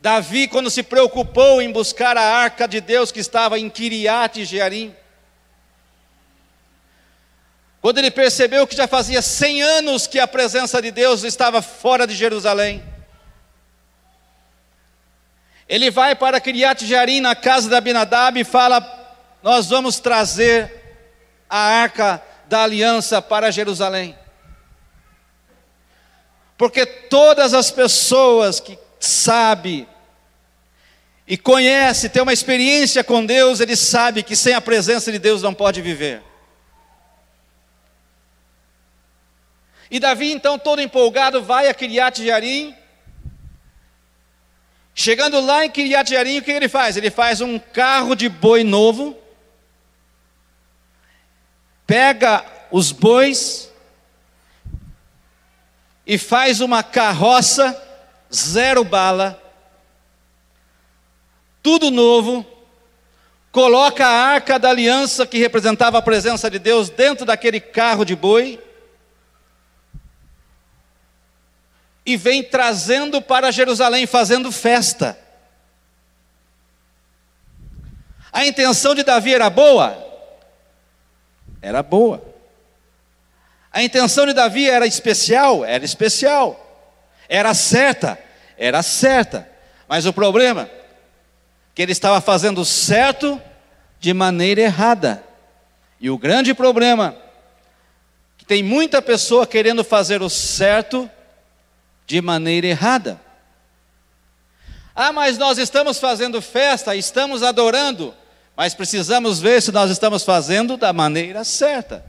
Davi, 0.00 0.46
quando 0.46 0.68
se 0.68 0.82
preocupou 0.82 1.62
em 1.62 1.72
buscar 1.72 2.18
a 2.18 2.36
arca 2.36 2.68
de 2.68 2.80
Deus 2.80 3.10
que 3.10 3.20
estava 3.20 3.58
em 3.58 3.70
Kiriat 3.70 4.44
Jearim, 4.44 4.94
quando 7.84 7.98
ele 7.98 8.10
percebeu 8.10 8.66
que 8.66 8.74
já 8.74 8.88
fazia 8.88 9.20
100 9.20 9.62
anos 9.62 10.06
que 10.06 10.18
a 10.18 10.26
presença 10.26 10.80
de 10.80 10.90
Deus 10.90 11.22
estava 11.22 11.60
fora 11.60 12.06
de 12.06 12.14
Jerusalém, 12.14 12.82
ele 15.68 15.90
vai 15.90 16.14
para 16.14 16.40
Kiriat 16.40 16.86
Jearim, 16.86 17.20
na 17.20 17.36
casa 17.36 17.68
de 17.68 17.74
Abinadab, 17.74 18.40
e 18.40 18.42
fala: 18.42 18.80
Nós 19.42 19.68
vamos 19.68 20.00
trazer 20.00 20.72
a 21.46 21.58
arca 21.58 22.22
da 22.48 22.62
aliança 22.62 23.20
para 23.20 23.50
Jerusalém. 23.50 24.16
Porque 26.56 26.86
todas 26.86 27.52
as 27.52 27.70
pessoas 27.70 28.60
que 28.60 28.78
sabem 28.98 29.86
e 31.28 31.36
conhece, 31.36 32.08
tem 32.08 32.22
uma 32.22 32.32
experiência 32.32 33.04
com 33.04 33.26
Deus, 33.26 33.60
ele 33.60 33.76
sabe 33.76 34.22
que 34.22 34.34
sem 34.34 34.54
a 34.54 34.60
presença 34.62 35.12
de 35.12 35.18
Deus 35.18 35.42
não 35.42 35.52
pode 35.52 35.82
viver. 35.82 36.22
E 39.90 40.00
Davi, 40.00 40.32
então, 40.32 40.58
todo 40.58 40.80
empolgado, 40.80 41.42
vai 41.42 41.68
a 41.68 41.74
Kiriat 41.74 42.22
Jearim. 42.22 42.74
Chegando 44.94 45.40
lá 45.40 45.64
em 45.64 45.70
Kiriat 45.70 46.08
Jearim, 46.08 46.38
o 46.38 46.42
que 46.42 46.50
ele 46.50 46.68
faz? 46.68 46.96
Ele 46.96 47.10
faz 47.10 47.40
um 47.40 47.58
carro 47.58 48.14
de 48.14 48.28
boi 48.28 48.62
novo, 48.62 49.16
pega 51.86 52.44
os 52.70 52.92
bois 52.92 53.70
e 56.06 56.18
faz 56.18 56.60
uma 56.60 56.82
carroça 56.82 57.80
zero 58.32 58.84
bala 58.84 59.44
tudo 61.64 61.90
novo, 61.90 62.44
coloca 63.50 64.06
a 64.06 64.10
arca 64.10 64.58
da 64.58 64.68
aliança 64.68 65.26
que 65.26 65.38
representava 65.38 65.96
a 65.96 66.02
presença 66.02 66.50
de 66.50 66.58
Deus 66.58 66.90
dentro 66.90 67.24
daquele 67.24 67.58
carro 67.58 68.04
de 68.04 68.14
boi 68.14 68.62
e 72.06 72.16
vem 72.16 72.42
trazendo 72.42 73.22
para 73.22 73.50
Jerusalém, 73.50 74.06
fazendo 74.06 74.52
festa. 74.52 75.18
A 78.32 78.44
intenção 78.44 78.94
de 78.94 79.02
Davi 79.02 79.32
era 79.32 79.48
boa? 79.48 79.96
Era 81.62 81.82
boa. 81.82 82.22
A 83.72 83.82
intenção 83.82 84.26
de 84.26 84.32
Davi 84.32 84.68
era 84.68 84.86
especial? 84.86 85.64
Era 85.64 85.84
especial. 85.84 86.60
Era 87.28 87.54
certa? 87.54 88.18
Era 88.58 88.82
certa. 88.82 89.48
Mas 89.88 90.04
o 90.04 90.12
problema 90.12 90.62
é 90.62 90.84
que 91.74 91.82
ele 91.82 91.92
estava 91.92 92.20
fazendo 92.20 92.64
certo 92.64 93.40
de 93.98 94.12
maneira 94.12 94.60
errada. 94.60 95.24
E 95.98 96.10
o 96.10 96.18
grande 96.18 96.52
problema 96.52 97.16
é 97.18 97.24
que 98.38 98.44
tem 98.44 98.62
muita 98.62 99.00
pessoa 99.00 99.46
querendo 99.46 99.82
fazer 99.82 100.22
o 100.22 100.28
certo 100.28 101.10
de 102.06 102.20
maneira 102.20 102.66
errada. 102.66 103.20
Ah, 104.94 105.12
mas 105.12 105.36
nós 105.38 105.58
estamos 105.58 105.98
fazendo 105.98 106.40
festa, 106.40 106.94
estamos 106.94 107.42
adorando, 107.42 108.14
mas 108.56 108.74
precisamos 108.74 109.40
ver 109.40 109.60
se 109.60 109.72
nós 109.72 109.90
estamos 109.90 110.22
fazendo 110.22 110.76
da 110.76 110.92
maneira 110.92 111.42
certa. 111.42 112.04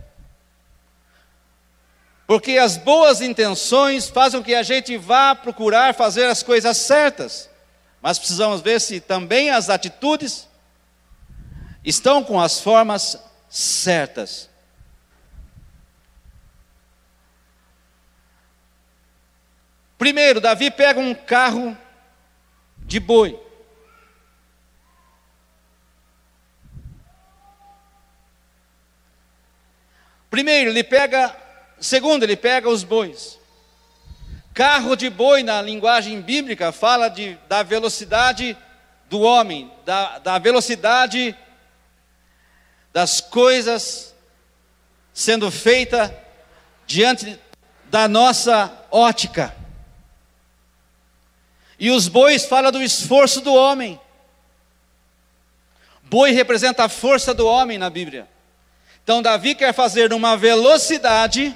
Porque 2.28 2.58
as 2.58 2.78
boas 2.78 3.22
intenções 3.22 4.10
fazem 4.10 4.40
com 4.40 4.46
que 4.46 4.56
a 4.56 4.64
gente 4.64 4.98
vá 4.98 5.36
procurar 5.36 5.94
fazer 5.94 6.26
as 6.26 6.44
coisas 6.44 6.78
certas, 6.78 7.50
mas 8.02 8.20
precisamos 8.20 8.62
ver 8.62 8.82
se 8.82 9.00
também 9.00 9.50
as 9.50 9.70
atitudes 9.70 10.48
estão 11.84 12.24
com 12.24 12.40
as 12.40 12.60
formas 12.60 13.20
certas. 13.50 14.50
Primeiro, 19.98 20.42
Davi 20.42 20.70
pega 20.70 21.00
um 21.00 21.14
carro 21.14 21.78
de 22.80 23.00
boi. 23.00 23.40
Primeiro, 30.30 30.70
ele 30.70 30.84
pega, 30.84 31.36
segundo, 31.80 32.24
ele 32.24 32.36
pega 32.36 32.70
os 32.70 32.84
bois. 32.84 33.40
Carro 34.54 34.96
de 34.96 35.10
boi, 35.10 35.44
na 35.44 35.62
linguagem 35.62 36.22
bíblica, 36.22 36.72
fala 36.72 37.08
de, 37.08 37.38
da 37.48 37.64
velocidade 37.64 38.58
do 39.10 39.22
homem, 39.22 39.72
da, 39.86 40.20
da 40.20 40.38
velocidade 40.38 41.36
das 42.92 43.22
coisas 43.22 44.14
sendo 45.14 45.50
feita 45.50 46.14
diante 46.86 47.40
da 47.86 48.08
nossa 48.08 48.86
ótica. 48.92 49.56
E 51.80 51.90
os 51.90 52.08
bois 52.08 52.46
fala 52.46 52.72
do 52.72 52.82
esforço 52.82 53.42
do 53.42 53.54
homem. 53.54 54.00
Boi 56.04 56.32
representa 56.32 56.86
a 56.86 56.90
força 56.90 57.34
do 57.34 57.46
homem 57.46 57.78
na 57.78 57.90
Bíblia. 57.90 58.30
Então 59.04 59.22
Davi 59.22 59.54
quer 59.56 59.74
fazer 59.74 60.10
numa 60.10 60.38
velocidade, 60.38 61.56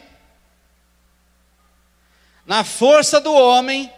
na 2.45 2.63
força 2.63 3.19
do 3.19 3.33
homem, 3.33 3.91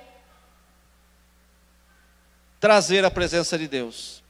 trazer 2.60 3.04
a 3.04 3.12
presença 3.12 3.58
de 3.58 3.68
Deus. 3.68 4.22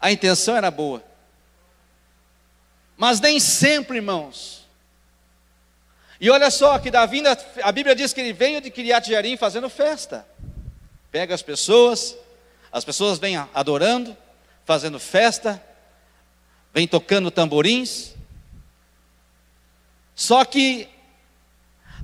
A 0.00 0.12
intenção 0.12 0.56
era 0.56 0.70
boa. 0.70 1.02
Mas 2.96 3.20
nem 3.20 3.40
sempre, 3.40 3.96
irmãos, 3.96 4.57
e 6.20 6.30
olha 6.30 6.50
só 6.50 6.78
que 6.78 6.90
Davi, 6.90 7.22
a 7.62 7.70
Bíblia 7.70 7.94
diz 7.94 8.12
que 8.12 8.20
ele 8.20 8.32
veio 8.32 8.60
de 8.60 8.70
Kiriat 8.70 9.06
Jearim 9.06 9.36
fazendo 9.36 9.68
festa. 9.68 10.26
Pega 11.12 11.34
as 11.34 11.42
pessoas, 11.42 12.16
as 12.72 12.84
pessoas 12.84 13.18
vêm 13.18 13.36
adorando, 13.54 14.16
fazendo 14.64 14.98
festa, 14.98 15.62
vem 16.74 16.88
tocando 16.88 17.30
tamborins. 17.30 18.14
Só 20.14 20.44
que 20.44 20.88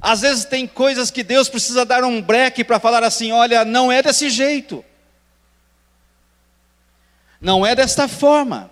às 0.00 0.20
vezes 0.20 0.44
tem 0.44 0.66
coisas 0.66 1.10
que 1.10 1.24
Deus 1.24 1.48
precisa 1.48 1.84
dar 1.84 2.04
um 2.04 2.22
breque 2.22 2.62
para 2.62 2.78
falar 2.78 3.02
assim: 3.02 3.32
olha, 3.32 3.64
não 3.64 3.90
é 3.90 4.02
desse 4.02 4.30
jeito. 4.30 4.84
Não 7.40 7.66
é 7.66 7.74
desta 7.74 8.06
forma. 8.06 8.70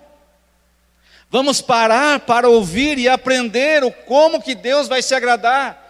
Vamos 1.33 1.61
parar 1.61 2.19
para 2.19 2.47
ouvir 2.47 2.99
e 2.99 3.09
aprender 3.09 3.83
o 3.83 3.91
como 3.91 4.39
que 4.39 4.53
Deus 4.53 4.87
vai 4.87 5.01
se 5.01 5.15
agradar. 5.15 5.81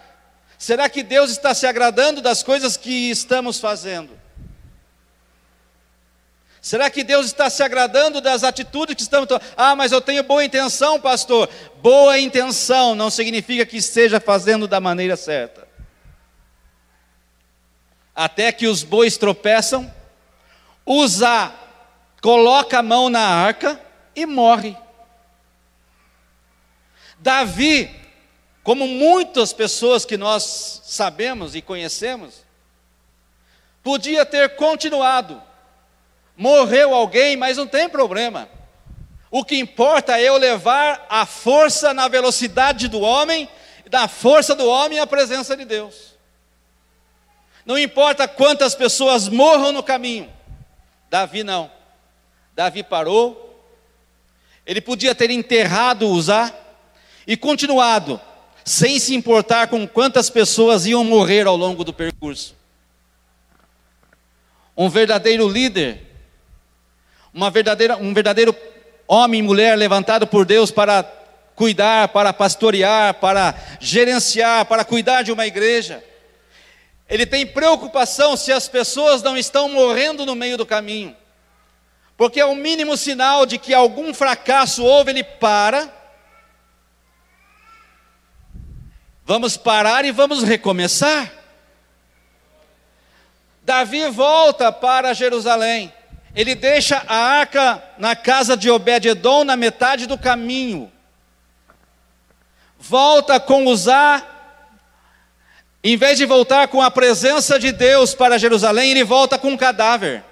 Será 0.56 0.88
que 0.88 1.02
Deus 1.02 1.30
está 1.30 1.52
se 1.52 1.66
agradando 1.66 2.22
das 2.22 2.42
coisas 2.42 2.78
que 2.78 3.10
estamos 3.10 3.60
fazendo? 3.60 4.18
Será 6.62 6.88
que 6.88 7.04
Deus 7.04 7.26
está 7.26 7.50
se 7.50 7.62
agradando 7.62 8.22
das 8.22 8.42
atitudes 8.42 8.94
que 8.94 9.02
estamos 9.02 9.28
tomando? 9.28 9.44
Ah, 9.54 9.76
mas 9.76 9.92
eu 9.92 10.00
tenho 10.00 10.22
boa 10.22 10.42
intenção, 10.42 10.98
pastor. 10.98 11.50
Boa 11.82 12.18
intenção 12.18 12.94
não 12.94 13.10
significa 13.10 13.66
que 13.66 13.76
esteja 13.76 14.18
fazendo 14.18 14.66
da 14.66 14.80
maneira 14.80 15.14
certa. 15.14 15.68
Até 18.16 18.50
que 18.50 18.66
os 18.66 18.82
bois 18.82 19.18
tropeçam, 19.18 19.92
usa, 20.86 21.52
coloca 22.22 22.78
a 22.78 22.82
mão 22.82 23.10
na 23.10 23.20
arca 23.20 23.78
e 24.16 24.24
morre. 24.24 24.82
Davi, 27.24 27.90
como 28.62 28.86
muitas 28.86 29.50
pessoas 29.50 30.04
que 30.04 30.14
nós 30.14 30.82
sabemos 30.84 31.54
e 31.54 31.62
conhecemos, 31.62 32.44
podia 33.82 34.26
ter 34.26 34.56
continuado. 34.56 35.42
Morreu 36.36 36.94
alguém, 36.94 37.34
mas 37.34 37.56
não 37.56 37.66
tem 37.66 37.88
problema. 37.88 38.46
O 39.30 39.42
que 39.42 39.56
importa 39.56 40.18
é 40.18 40.24
eu 40.24 40.36
levar 40.36 41.06
a 41.08 41.24
força 41.24 41.94
na 41.94 42.08
velocidade 42.08 42.88
do 42.88 43.00
homem, 43.00 43.48
da 43.88 44.06
força 44.06 44.54
do 44.54 44.68
homem 44.68 45.00
à 45.00 45.06
presença 45.06 45.56
de 45.56 45.64
Deus. 45.64 46.12
Não 47.64 47.78
importa 47.78 48.28
quantas 48.28 48.74
pessoas 48.74 49.28
morram 49.28 49.72
no 49.72 49.82
caminho. 49.82 50.30
Davi 51.08 51.42
não. 51.42 51.70
Davi 52.54 52.82
parou. 52.82 53.64
Ele 54.66 54.82
podia 54.82 55.14
ter 55.14 55.30
enterrado 55.30 56.06
Uzá, 56.06 56.54
e 57.26 57.36
continuado, 57.36 58.20
sem 58.64 58.98
se 58.98 59.14
importar 59.14 59.68
com 59.68 59.86
quantas 59.86 60.30
pessoas 60.30 60.86
iam 60.86 61.04
morrer 61.04 61.46
ao 61.46 61.56
longo 61.56 61.84
do 61.84 61.92
percurso. 61.92 62.54
Um 64.76 64.88
verdadeiro 64.88 65.48
líder, 65.48 66.00
uma 67.32 67.50
verdadeira, 67.50 67.96
um 67.96 68.12
verdadeiro 68.12 68.54
homem 69.06 69.40
e 69.40 69.42
mulher 69.42 69.76
levantado 69.76 70.26
por 70.26 70.44
Deus 70.44 70.70
para 70.70 71.02
cuidar, 71.54 72.08
para 72.08 72.32
pastorear, 72.32 73.14
para 73.14 73.54
gerenciar, 73.80 74.64
para 74.66 74.84
cuidar 74.84 75.22
de 75.22 75.32
uma 75.32 75.46
igreja. 75.46 76.02
Ele 77.08 77.26
tem 77.26 77.46
preocupação 77.46 78.36
se 78.36 78.50
as 78.50 78.66
pessoas 78.66 79.22
não 79.22 79.36
estão 79.36 79.68
morrendo 79.68 80.24
no 80.24 80.34
meio 80.34 80.56
do 80.56 80.66
caminho. 80.66 81.14
Porque 82.16 82.40
é 82.40 82.44
o 82.44 82.54
mínimo 82.54 82.96
sinal 82.96 83.44
de 83.44 83.58
que 83.58 83.74
algum 83.74 84.14
fracasso 84.14 84.82
houve, 84.84 85.10
ele 85.10 85.22
para 85.22 85.92
Vamos 89.24 89.56
parar 89.56 90.04
e 90.04 90.10
vamos 90.10 90.42
recomeçar. 90.42 91.32
Davi 93.62 94.06
volta 94.10 94.70
para 94.70 95.14
Jerusalém. 95.14 95.92
Ele 96.34 96.54
deixa 96.54 97.02
a 97.06 97.16
arca 97.16 97.82
na 97.96 98.14
casa 98.14 98.56
de 98.56 98.70
Obed-edom 98.70 99.44
na 99.44 99.56
metade 99.56 100.06
do 100.06 100.18
caminho. 100.18 100.92
Volta 102.78 103.40
com 103.40 103.64
Uzá. 103.66 104.22
Em 105.82 105.96
vez 105.96 106.18
de 106.18 106.26
voltar 106.26 106.68
com 106.68 106.82
a 106.82 106.90
presença 106.90 107.58
de 107.58 107.72
Deus 107.72 108.14
para 108.14 108.38
Jerusalém, 108.38 108.90
ele 108.90 109.04
volta 109.04 109.38
com 109.38 109.48
um 109.48 109.56
cadáver. 109.56 110.24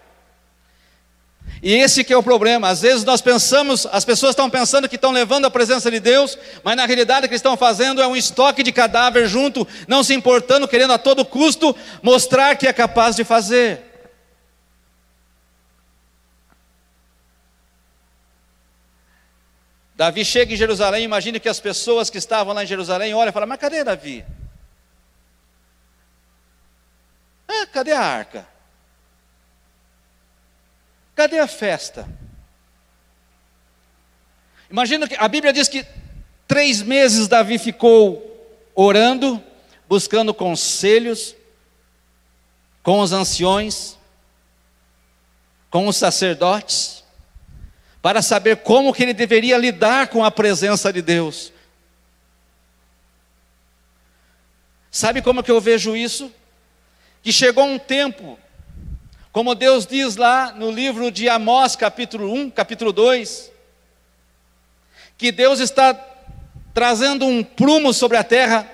E 1.62 1.74
esse 1.74 2.02
que 2.02 2.12
é 2.12 2.16
o 2.16 2.22
problema. 2.24 2.68
Às 2.68 2.82
vezes 2.82 3.04
nós 3.04 3.20
pensamos, 3.20 3.86
as 3.92 4.04
pessoas 4.04 4.30
estão 4.30 4.50
pensando 4.50 4.88
que 4.88 4.96
estão 4.96 5.12
levando 5.12 5.44
a 5.44 5.50
presença 5.50 5.88
de 5.88 6.00
Deus, 6.00 6.36
mas 6.64 6.74
na 6.74 6.84
realidade 6.84 7.26
o 7.26 7.28
que 7.28 7.36
estão 7.36 7.56
fazendo 7.56 8.02
é 8.02 8.06
um 8.06 8.16
estoque 8.16 8.64
de 8.64 8.72
cadáver 8.72 9.28
junto, 9.28 9.66
não 9.86 10.02
se 10.02 10.12
importando, 10.12 10.66
querendo 10.66 10.92
a 10.92 10.98
todo 10.98 11.24
custo 11.24 11.74
mostrar 12.02 12.56
que 12.56 12.66
é 12.66 12.72
capaz 12.72 13.14
de 13.14 13.22
fazer. 13.22 13.92
Davi 19.94 20.24
chega 20.24 20.52
em 20.52 20.56
Jerusalém, 20.56 21.04
imagine 21.04 21.38
que 21.38 21.48
as 21.48 21.60
pessoas 21.60 22.10
que 22.10 22.18
estavam 22.18 22.52
lá 22.52 22.64
em 22.64 22.66
Jerusalém 22.66 23.14
olham 23.14 23.30
e 23.30 23.32
falam: 23.32 23.48
Mas 23.48 23.60
cadê 23.60 23.84
Davi? 23.84 24.24
Ah, 27.46 27.66
cadê 27.66 27.92
a 27.92 28.00
arca? 28.00 28.52
Cadê 31.22 31.38
a 31.38 31.46
festa? 31.46 32.08
Imagina 34.68 35.06
que 35.06 35.14
a 35.14 35.28
Bíblia 35.28 35.52
diz 35.52 35.68
que 35.68 35.86
três 36.48 36.82
meses 36.82 37.28
Davi 37.28 37.60
ficou 37.60 38.44
orando, 38.74 39.40
buscando 39.88 40.34
conselhos 40.34 41.36
com 42.82 42.98
os 42.98 43.12
anciões, 43.12 43.96
com 45.70 45.86
os 45.86 45.96
sacerdotes, 45.96 47.04
para 48.02 48.20
saber 48.20 48.56
como 48.56 48.92
que 48.92 49.04
ele 49.04 49.14
deveria 49.14 49.56
lidar 49.56 50.08
com 50.08 50.24
a 50.24 50.30
presença 50.32 50.92
de 50.92 51.02
Deus. 51.02 51.52
Sabe 54.90 55.22
como 55.22 55.44
que 55.44 55.52
eu 55.52 55.60
vejo 55.60 55.94
isso? 55.94 56.32
Que 57.22 57.32
chegou 57.32 57.64
um 57.64 57.78
tempo, 57.78 58.36
como 59.32 59.54
Deus 59.54 59.86
diz 59.86 60.16
lá 60.16 60.52
no 60.52 60.70
livro 60.70 61.10
de 61.10 61.26
Amós, 61.26 61.74
capítulo 61.74 62.30
1, 62.34 62.50
capítulo 62.50 62.92
2, 62.92 63.50
que 65.16 65.32
Deus 65.32 65.58
está 65.58 65.98
trazendo 66.74 67.24
um 67.24 67.42
prumo 67.42 67.94
sobre 67.94 68.18
a 68.18 68.24
terra. 68.24 68.70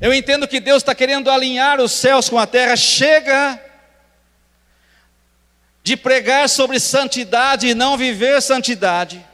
Eu 0.00 0.12
entendo 0.12 0.48
que 0.48 0.58
Deus 0.58 0.78
está 0.78 0.92
querendo 0.92 1.30
alinhar 1.30 1.80
os 1.80 1.92
céus 1.92 2.28
com 2.28 2.36
a 2.36 2.48
terra. 2.48 2.74
Chega 2.76 3.62
de 5.84 5.96
pregar 5.96 6.48
sobre 6.48 6.80
santidade 6.80 7.68
e 7.68 7.74
não 7.74 7.96
viver 7.96 8.42
santidade. 8.42 9.24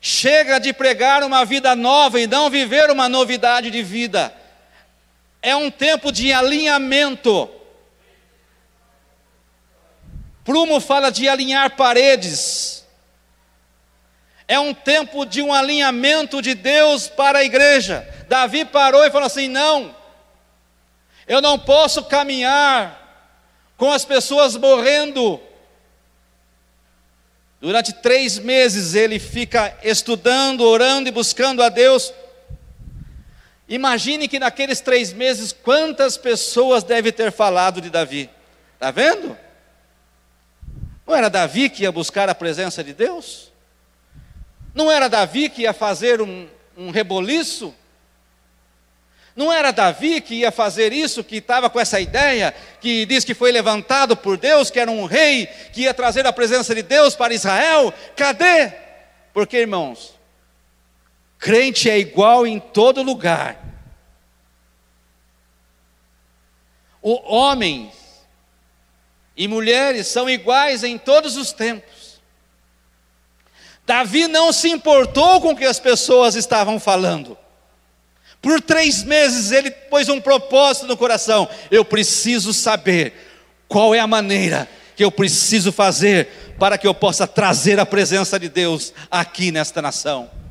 Chega 0.00 0.60
de 0.60 0.72
pregar 0.72 1.24
uma 1.24 1.44
vida 1.44 1.74
nova 1.74 2.20
e 2.20 2.26
não 2.28 2.48
viver 2.48 2.88
uma 2.88 3.08
novidade 3.08 3.68
de 3.68 3.82
vida. 3.82 4.32
É 5.44 5.54
um 5.54 5.70
tempo 5.70 6.10
de 6.10 6.32
alinhamento. 6.32 7.50
Prumo 10.42 10.80
fala 10.80 11.10
de 11.10 11.28
alinhar 11.28 11.76
paredes. 11.76 12.82
É 14.48 14.58
um 14.58 14.72
tempo 14.72 15.26
de 15.26 15.42
um 15.42 15.52
alinhamento 15.52 16.40
de 16.40 16.54
Deus 16.54 17.08
para 17.08 17.40
a 17.40 17.44
igreja. 17.44 18.08
Davi 18.26 18.64
parou 18.64 19.04
e 19.04 19.10
falou 19.10 19.26
assim: 19.26 19.46
não, 19.46 19.94
eu 21.28 21.42
não 21.42 21.58
posso 21.58 22.04
caminhar 22.04 23.36
com 23.76 23.92
as 23.92 24.02
pessoas 24.02 24.56
morrendo. 24.56 25.38
Durante 27.60 27.92
três 27.92 28.38
meses 28.38 28.94
ele 28.94 29.18
fica 29.18 29.76
estudando, 29.82 30.62
orando 30.62 31.06
e 31.06 31.12
buscando 31.12 31.62
a 31.62 31.68
Deus. 31.68 32.14
Imagine 33.68 34.28
que 34.28 34.38
naqueles 34.38 34.80
três 34.80 35.12
meses, 35.12 35.52
quantas 35.52 36.16
pessoas 36.16 36.84
deve 36.84 37.10
ter 37.10 37.32
falado 37.32 37.80
de 37.80 37.88
Davi? 37.88 38.28
Está 38.74 38.90
vendo? 38.90 39.36
Não 41.06 41.14
era 41.14 41.30
Davi 41.30 41.70
que 41.70 41.82
ia 41.82 41.92
buscar 41.92 42.28
a 42.28 42.34
presença 42.34 42.84
de 42.84 42.92
Deus? 42.92 43.52
Não 44.74 44.90
era 44.90 45.08
Davi 45.08 45.48
que 45.48 45.62
ia 45.62 45.72
fazer 45.72 46.20
um, 46.20 46.46
um 46.76 46.90
reboliço? 46.90 47.74
Não 49.36 49.52
era 49.52 49.72
Davi 49.72 50.20
que 50.20 50.36
ia 50.36 50.52
fazer 50.52 50.92
isso, 50.92 51.24
que 51.24 51.36
estava 51.36 51.68
com 51.68 51.80
essa 51.80 52.00
ideia, 52.00 52.54
que 52.80 53.04
diz 53.04 53.24
que 53.24 53.34
foi 53.34 53.50
levantado 53.50 54.16
por 54.16 54.36
Deus, 54.36 54.70
que 54.70 54.78
era 54.78 54.90
um 54.90 55.06
rei, 55.06 55.46
que 55.72 55.82
ia 55.82 55.94
trazer 55.94 56.26
a 56.26 56.32
presença 56.32 56.74
de 56.74 56.82
Deus 56.82 57.16
para 57.16 57.34
Israel? 57.34 57.92
Cadê? 58.14 58.72
Porque, 59.32 59.58
irmãos, 59.58 60.13
crente 61.44 61.90
é 61.90 61.98
igual 61.98 62.46
em 62.46 62.58
todo 62.58 63.02
lugar. 63.02 63.62
O 67.02 67.20
homens 67.30 67.92
e 69.36 69.46
mulheres 69.46 70.06
são 70.06 70.30
iguais 70.30 70.82
em 70.82 70.96
todos 70.96 71.36
os 71.36 71.52
tempos. 71.52 72.18
Davi 73.84 74.26
não 74.26 74.54
se 74.54 74.70
importou 74.70 75.38
com 75.42 75.50
o 75.50 75.56
que 75.56 75.66
as 75.66 75.78
pessoas 75.78 76.34
estavam 76.34 76.80
falando. 76.80 77.36
Por 78.40 78.62
três 78.62 79.02
meses 79.02 79.52
ele 79.52 79.70
pôs 79.70 80.08
um 80.08 80.22
propósito 80.22 80.86
no 80.86 80.96
coração: 80.96 81.46
eu 81.70 81.84
preciso 81.84 82.54
saber 82.54 83.12
qual 83.68 83.94
é 83.94 84.00
a 84.00 84.06
maneira 84.06 84.66
que 84.96 85.04
eu 85.04 85.12
preciso 85.12 85.70
fazer 85.70 86.56
para 86.58 86.78
que 86.78 86.86
eu 86.86 86.94
possa 86.94 87.26
trazer 87.26 87.78
a 87.78 87.84
presença 87.84 88.40
de 88.40 88.48
Deus 88.48 88.94
aqui 89.10 89.52
nesta 89.52 89.82
nação. 89.82 90.43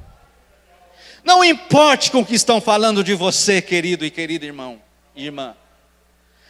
Não 1.24 1.44
importe 1.44 2.12
com 2.12 2.20
o 2.20 2.26
que 2.26 2.36
estão 2.36 2.60
falando 2.60 3.04
de 3.04 3.14
você, 3.14 3.62
querido 3.62 4.06
e 4.06 4.12
querida 4.12 4.46
irmão, 4.46 4.82
irmã. 5.16 5.56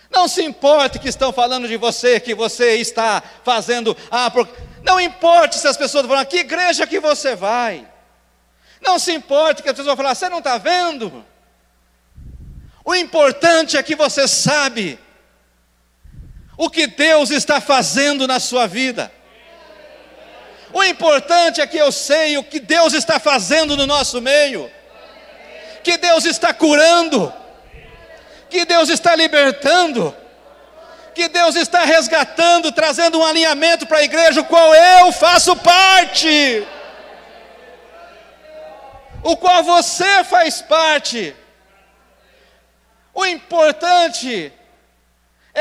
Não 0.09 0.27
se 0.27 0.43
importe 0.43 0.99
que 0.99 1.09
estão 1.09 1.33
falando 1.33 1.67
de 1.67 1.75
você, 1.77 2.19
que 2.19 2.35
você 2.35 2.77
está 2.77 3.21
fazendo. 3.43 3.97
Ah. 4.11 4.31
Não 4.83 4.99
importe 4.99 5.57
se 5.57 5.67
as 5.67 5.77
pessoas 5.77 6.05
falam, 6.05 6.25
que 6.25 6.37
igreja 6.37 6.85
que 6.85 6.99
você 6.99 7.35
vai. 7.35 7.87
Não 8.81 8.99
se 8.99 9.11
importe 9.11 9.63
que 9.63 9.69
as 9.69 9.73
pessoas 9.73 9.95
vão 9.95 9.97
falar, 9.97 10.13
você 10.13 10.29
não 10.29 10.39
está 10.39 10.57
vendo? 10.57 11.25
O 12.85 12.93
importante 12.93 13.77
é 13.77 13.83
que 13.83 13.95
você 13.95 14.27
sabe 14.27 14.99
o 16.57 16.69
que 16.69 16.85
Deus 16.85 17.31
está 17.31 17.61
fazendo 17.61 18.27
na 18.27 18.39
sua 18.39 18.67
vida. 18.67 19.11
O 20.73 20.83
importante 20.83 21.61
é 21.61 21.67
que 21.67 21.77
eu 21.77 21.91
sei 21.91 22.37
o 22.37 22.43
que 22.43 22.59
Deus 22.59 22.93
está 22.93 23.19
fazendo 23.19 23.77
no 23.77 23.85
nosso 23.85 24.19
meio. 24.21 24.69
Que 25.83 25.97
Deus 25.97 26.25
está 26.25 26.53
curando 26.53 27.31
que 28.53 28.65
Deus 28.65 28.87
está 28.89 29.15
libertando, 29.15 30.15
que 31.15 31.27
Deus 31.27 31.55
está 31.55 31.85
resgatando, 31.85 32.71
trazendo 32.71 33.19
um 33.19 33.25
alinhamento 33.25 33.87
para 33.87 33.97
a 33.97 34.03
igreja, 34.03 34.41
o 34.41 34.45
qual 34.45 34.75
eu 34.75 35.11
faço 35.11 35.55
parte, 35.55 36.63
o 39.23 39.35
qual 39.35 39.63
você 39.63 40.23
faz 40.23 40.61
parte. 40.61 41.35
O 43.11 43.25
importante 43.25 44.53
é 44.53 44.62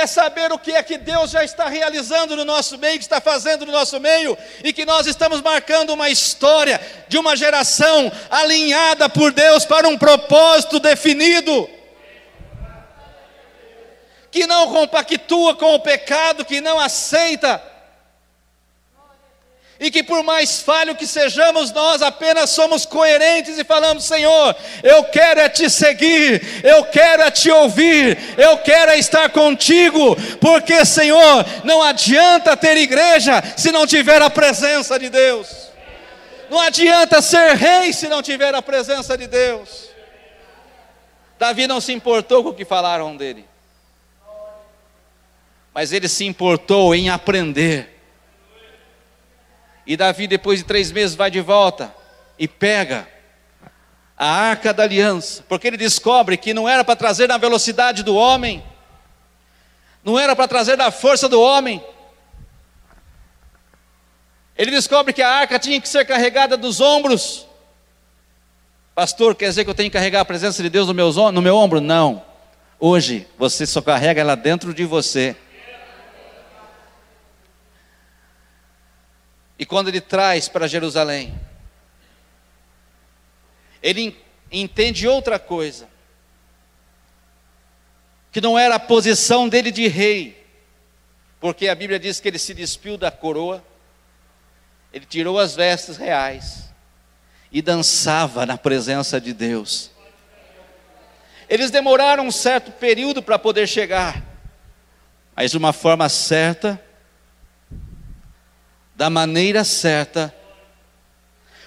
saber 0.06 0.50
o 0.52 0.58
que 0.58 0.72
é 0.72 0.82
que 0.82 0.96
Deus 0.96 1.30
já 1.30 1.44
está 1.44 1.68
realizando 1.68 2.34
no 2.34 2.44
nosso 2.44 2.78
meio, 2.78 2.96
que 2.96 3.04
está 3.04 3.20
fazendo 3.20 3.66
no 3.66 3.72
nosso 3.72 4.00
meio, 4.00 4.36
e 4.64 4.72
que 4.72 4.86
nós 4.86 5.06
estamos 5.06 5.42
marcando 5.42 5.90
uma 5.90 6.08
história 6.08 6.80
de 7.08 7.18
uma 7.18 7.36
geração 7.36 8.10
alinhada 8.30 9.08
por 9.08 9.32
Deus 9.32 9.64
para 9.66 9.86
um 9.86 9.98
propósito 9.98 10.80
definido 10.80 11.68
que 14.32 14.46
não 14.46 14.72
compactua 14.72 15.54
com 15.54 15.74
o 15.74 15.80
pecado, 15.80 16.42
que 16.42 16.62
não 16.62 16.80
aceita, 16.80 17.62
e 19.82 19.90
que 19.90 20.02
por 20.02 20.22
mais 20.22 20.60
falho 20.60 20.94
que 20.94 21.08
sejamos, 21.08 21.72
nós 21.72 22.00
apenas 22.00 22.50
somos 22.50 22.86
coerentes 22.86 23.58
e 23.58 23.64
falamos: 23.64 24.04
Senhor, 24.04 24.54
eu 24.80 25.02
quero 25.04 25.40
é 25.40 25.48
te 25.48 25.68
seguir, 25.68 26.62
eu 26.64 26.84
quero 26.84 27.22
é 27.22 27.30
te 27.32 27.50
ouvir, 27.50 28.16
eu 28.38 28.58
quero 28.58 28.92
é 28.92 28.98
estar 28.98 29.28
contigo, 29.30 30.16
porque, 30.40 30.84
Senhor, 30.84 31.44
não 31.64 31.82
adianta 31.82 32.56
ter 32.56 32.76
igreja 32.76 33.42
se 33.56 33.72
não 33.72 33.84
tiver 33.84 34.22
a 34.22 34.30
presença 34.30 34.96
de 35.00 35.10
Deus, 35.10 35.48
não 36.48 36.60
adianta 36.60 37.20
ser 37.20 37.56
rei 37.56 37.92
se 37.92 38.06
não 38.06 38.22
tiver 38.22 38.54
a 38.54 38.62
presença 38.62 39.18
de 39.18 39.26
Deus. 39.26 39.90
Davi 41.40 41.66
não 41.66 41.80
se 41.80 41.92
importou 41.92 42.44
com 42.44 42.50
o 42.50 42.54
que 42.54 42.64
falaram 42.64 43.16
dele 43.16 43.50
mas 45.74 45.92
ele 45.92 46.08
se 46.08 46.24
importou 46.24 46.94
em 46.94 47.08
aprender. 47.08 47.91
E 49.86 49.96
Davi, 49.96 50.26
depois 50.26 50.60
de 50.60 50.64
três 50.64 50.92
meses, 50.92 51.16
vai 51.16 51.30
de 51.30 51.40
volta 51.40 51.94
e 52.38 52.46
pega 52.46 53.08
a 54.16 54.26
arca 54.26 54.72
da 54.72 54.84
aliança, 54.84 55.44
porque 55.48 55.66
ele 55.66 55.76
descobre 55.76 56.36
que 56.36 56.54
não 56.54 56.68
era 56.68 56.84
para 56.84 56.94
trazer 56.94 57.26
na 57.26 57.38
velocidade 57.38 58.02
do 58.02 58.14
homem, 58.14 58.62
não 60.04 60.18
era 60.18 60.36
para 60.36 60.46
trazer 60.46 60.76
na 60.76 60.90
força 60.90 61.28
do 61.28 61.40
homem. 61.40 61.84
Ele 64.56 64.70
descobre 64.70 65.12
que 65.12 65.22
a 65.22 65.28
arca 65.28 65.58
tinha 65.58 65.80
que 65.80 65.88
ser 65.88 66.04
carregada 66.04 66.56
dos 66.56 66.80
ombros. 66.80 67.46
Pastor, 68.94 69.34
quer 69.34 69.48
dizer 69.48 69.64
que 69.64 69.70
eu 69.70 69.74
tenho 69.74 69.90
que 69.90 69.96
carregar 69.96 70.20
a 70.20 70.24
presença 70.24 70.62
de 70.62 70.68
Deus 70.68 70.86
no 70.86 70.94
meu, 70.94 71.10
no 71.32 71.42
meu 71.42 71.56
ombro? 71.56 71.80
Não. 71.80 72.22
Hoje, 72.78 73.26
você 73.38 73.64
só 73.64 73.80
carrega 73.80 74.20
ela 74.20 74.34
dentro 74.34 74.74
de 74.74 74.84
você. 74.84 75.34
E 79.62 79.64
quando 79.64 79.86
ele 79.86 80.00
traz 80.00 80.48
para 80.48 80.66
Jerusalém, 80.66 81.32
ele 83.80 84.20
entende 84.50 85.06
outra 85.06 85.38
coisa, 85.38 85.88
que 88.32 88.40
não 88.40 88.58
era 88.58 88.74
a 88.74 88.80
posição 88.80 89.48
dele 89.48 89.70
de 89.70 89.86
rei, 89.86 90.44
porque 91.40 91.68
a 91.68 91.76
Bíblia 91.76 92.00
diz 92.00 92.18
que 92.18 92.26
ele 92.26 92.40
se 92.40 92.52
despiu 92.52 92.98
da 92.98 93.12
coroa, 93.12 93.64
ele 94.92 95.06
tirou 95.06 95.38
as 95.38 95.54
vestes 95.54 95.96
reais 95.96 96.68
e 97.52 97.62
dançava 97.62 98.44
na 98.44 98.58
presença 98.58 99.20
de 99.20 99.32
Deus. 99.32 99.92
Eles 101.48 101.70
demoraram 101.70 102.26
um 102.26 102.32
certo 102.32 102.72
período 102.72 103.22
para 103.22 103.38
poder 103.38 103.68
chegar, 103.68 104.20
mas 105.36 105.52
de 105.52 105.56
uma 105.56 105.72
forma 105.72 106.08
certa, 106.08 106.84
da 109.02 109.10
maneira 109.10 109.64
certa, 109.64 110.32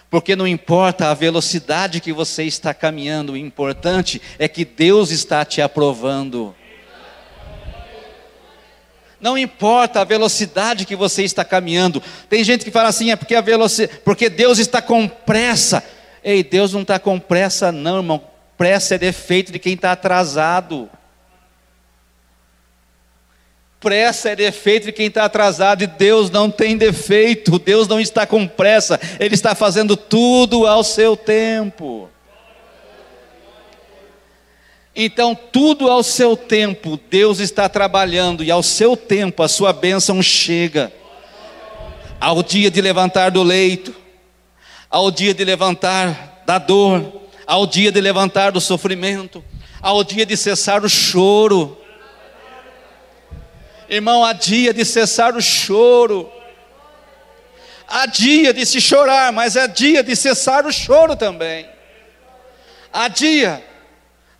porque 0.10 0.38
não 0.38 0.48
importa 0.48 1.10
a 1.10 1.14
velocidade 1.14 2.00
que 2.00 2.14
você 2.14 2.46
está 2.46 2.74
caminhando, 2.74 3.34
o 3.34 3.38
importante 3.38 4.22
é 4.40 4.48
que 4.48 4.64
Deus 4.64 5.12
está 5.12 5.44
te 5.44 5.62
aprovando. 5.62 6.56
Não 9.20 9.38
importa 9.38 10.00
a 10.00 10.06
velocidade 10.06 10.86
que 10.86 10.96
você 10.96 11.24
está 11.24 11.44
caminhando. 11.44 12.02
Tem 12.30 12.42
gente 12.42 12.64
que 12.64 12.72
fala 12.72 12.88
assim, 12.88 13.12
é 13.12 13.18
porque 13.18 13.36
a 13.36 13.42
velocidade, 13.42 14.00
porque 14.06 14.30
Deus 14.30 14.58
está 14.58 14.82
com 14.82 15.06
pressa. 15.06 15.84
Ei, 16.24 16.42
Deus 16.42 16.72
não 16.72 16.84
está 16.84 16.98
com 17.00 17.20
pressa, 17.20 17.70
não, 17.70 17.98
irmão. 17.98 18.24
Pressa 18.58 18.96
é 18.96 18.98
defeito 18.98 19.52
de 19.52 19.60
quem 19.60 19.74
está 19.74 19.92
atrasado. 19.92 20.90
Pressa 23.86 24.30
é 24.30 24.36
defeito 24.36 24.86
de 24.86 24.92
quem 24.92 25.06
está 25.06 25.26
atrasado 25.26 25.84
e 25.84 25.88
Deus 25.88 26.32
não 26.32 26.50
tem 26.50 26.76
defeito, 26.76 27.60
Deus 27.60 27.88
não 27.88 28.00
está 28.00 28.26
com 28.26 28.48
pressa, 28.48 29.00
Ele 29.20 29.36
está 29.36 29.54
fazendo 29.54 29.96
tudo 29.96 30.66
ao 30.66 30.84
seu 30.84 31.16
tempo. 31.16 32.10
Então, 34.96 35.36
tudo 35.36 35.88
ao 35.88 36.02
seu 36.02 36.36
tempo, 36.36 37.00
Deus 37.12 37.38
está 37.38 37.70
trabalhando 37.70 38.44
e 38.44 38.50
ao 38.50 38.64
seu 38.64 38.98
tempo 38.98 39.44
a 39.44 39.48
sua 39.48 39.72
bênção 39.72 40.20
chega. 40.20 40.92
Ao 42.20 42.42
dia 42.42 42.72
de 42.72 42.82
levantar 42.82 43.30
do 43.30 43.44
leito, 43.44 43.94
ao 44.90 45.12
dia 45.12 45.32
de 45.32 45.46
levantar 45.46 46.42
da 46.44 46.58
dor, 46.58 47.22
ao 47.46 47.68
dia 47.68 47.92
de 47.92 48.02
levantar 48.02 48.52
do 48.52 48.60
sofrimento, 48.60 49.44
ao 49.80 50.04
dia 50.04 50.26
de 50.26 50.36
cessar 50.36 50.84
o 50.84 50.90
choro. 50.90 51.85
Irmão, 53.90 54.24
há 54.24 54.34
dia 54.34 54.74
de 54.74 54.84
cessar 54.84 55.36
o 55.36 55.42
choro. 55.42 56.32
Há 57.88 58.06
dia 58.06 58.54
de 58.54 58.66
se 58.66 58.82
chorar, 58.82 59.32
mas 59.32 59.56
é 59.56 59.68
dia 59.68 60.04
de 60.04 60.16
cessar 60.16 60.66
o 60.66 60.72
choro 60.72 61.16
também. 61.16 61.70
Há 62.92 63.08
dia 63.08 63.64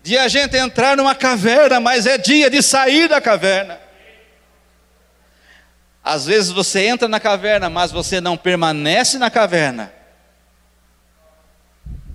de 0.02 0.16
a 0.16 0.28
gente 0.28 0.56
entrar 0.56 0.96
numa 0.96 1.14
caverna, 1.14 1.80
mas 1.80 2.06
é 2.06 2.16
dia 2.16 2.48
de 2.48 2.62
sair 2.62 3.08
da 3.08 3.20
caverna. 3.20 3.80
Às 6.02 6.26
vezes 6.26 6.52
você 6.52 6.86
entra 6.86 7.08
na 7.08 7.18
caverna, 7.18 7.68
mas 7.68 7.90
você 7.90 8.20
não 8.20 8.36
permanece 8.36 9.18
na 9.18 9.28
caverna. 9.28 9.92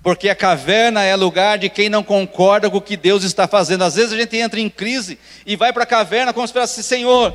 Porque 0.04 0.30
a 0.30 0.36
caverna 0.36 1.04
é 1.04 1.16
lugar 1.16 1.60
de 1.60 1.70
quem 1.70 1.88
não 1.88 2.04
concorda 2.04 2.70
com 2.70 2.78
o 2.78 2.82
que 2.82 2.98
Deus 2.98 3.24
está 3.24 3.48
fazendo. 3.48 3.84
Às 3.84 3.96
vezes 3.96 4.14
a 4.14 4.18
gente 4.18 4.36
entra 4.36 4.60
em 4.60 4.70
crise 4.70 5.20
e 5.46 5.56
vai 5.56 5.72
para 5.72 5.84
a 5.84 5.88
caverna 5.88 6.34
como 6.34 6.48
se 6.48 6.54
fosse 6.54 6.82
Senhor, 6.82 7.34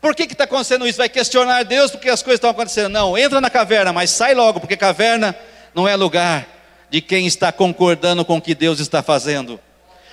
por 0.00 0.14
que 0.14 0.24
está 0.24 0.44
acontecendo 0.44 0.86
isso? 0.86 0.98
Vai 0.98 1.08
questionar 1.08 1.62
Deus 1.62 1.90
porque 1.90 2.08
as 2.08 2.22
coisas 2.22 2.36
estão 2.36 2.50
acontecendo. 2.50 2.90
Não, 2.90 3.16
entra 3.16 3.40
na 3.40 3.50
caverna, 3.50 3.92
mas 3.92 4.10
sai 4.10 4.34
logo, 4.34 4.60
porque 4.60 4.76
caverna 4.76 5.34
não 5.74 5.88
é 5.88 5.96
lugar 5.96 6.46
de 6.90 7.00
quem 7.00 7.26
está 7.26 7.50
concordando 7.50 8.24
com 8.24 8.36
o 8.36 8.40
que 8.40 8.54
Deus 8.54 8.80
está 8.80 9.02
fazendo. 9.02 9.58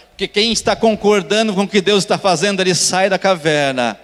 Porque 0.09 0.27
quem 0.27 0.51
está 0.51 0.75
concordando 0.75 1.53
com 1.53 1.63
o 1.63 1.67
que 1.67 1.81
Deus 1.81 2.03
está 2.03 2.17
fazendo, 2.17 2.61
ele 2.61 2.73
sai 2.75 3.09
da 3.09 3.19
caverna. 3.19 3.99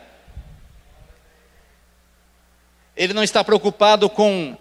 Ele 2.95 3.13
não 3.13 3.23
está 3.23 3.43
preocupado 3.43 4.09
com 4.09 4.57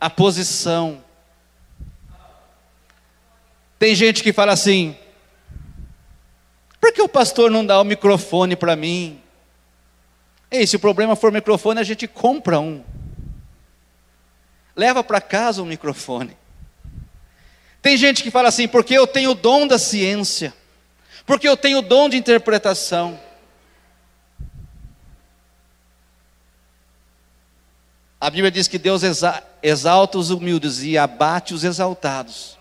a 0.00 0.08
posição. 0.08 1.02
Tem 3.80 3.94
gente 3.94 4.22
que 4.22 4.30
fala 4.30 4.52
assim: 4.52 4.94
por 6.78 6.92
que 6.92 7.00
o 7.00 7.08
pastor 7.08 7.50
não 7.50 7.64
dá 7.64 7.80
o 7.80 7.84
microfone 7.84 8.54
para 8.54 8.76
mim? 8.76 9.22
Ei, 10.50 10.66
se 10.66 10.76
o 10.76 10.80
problema 10.80 11.16
for 11.16 11.32
microfone, 11.32 11.80
a 11.80 11.82
gente 11.82 12.06
compra 12.06 12.60
um. 12.60 12.84
Leva 14.76 15.02
para 15.02 15.18
casa 15.18 15.62
o 15.62 15.66
microfone. 15.66 16.36
Tem 17.80 17.96
gente 17.96 18.22
que 18.22 18.30
fala 18.30 18.48
assim, 18.48 18.68
porque 18.68 18.92
eu 18.92 19.06
tenho 19.06 19.30
o 19.30 19.34
dom 19.34 19.66
da 19.66 19.78
ciência, 19.78 20.52
porque 21.24 21.48
eu 21.48 21.56
tenho 21.56 21.78
o 21.78 21.82
dom 21.82 22.10
de 22.10 22.18
interpretação. 22.18 23.18
A 28.20 28.28
Bíblia 28.28 28.50
diz 28.50 28.68
que 28.68 28.78
Deus 28.78 29.00
exalta 29.62 30.18
os 30.18 30.28
humildes 30.28 30.82
e 30.82 30.98
abate 30.98 31.54
os 31.54 31.64
exaltados. 31.64 32.59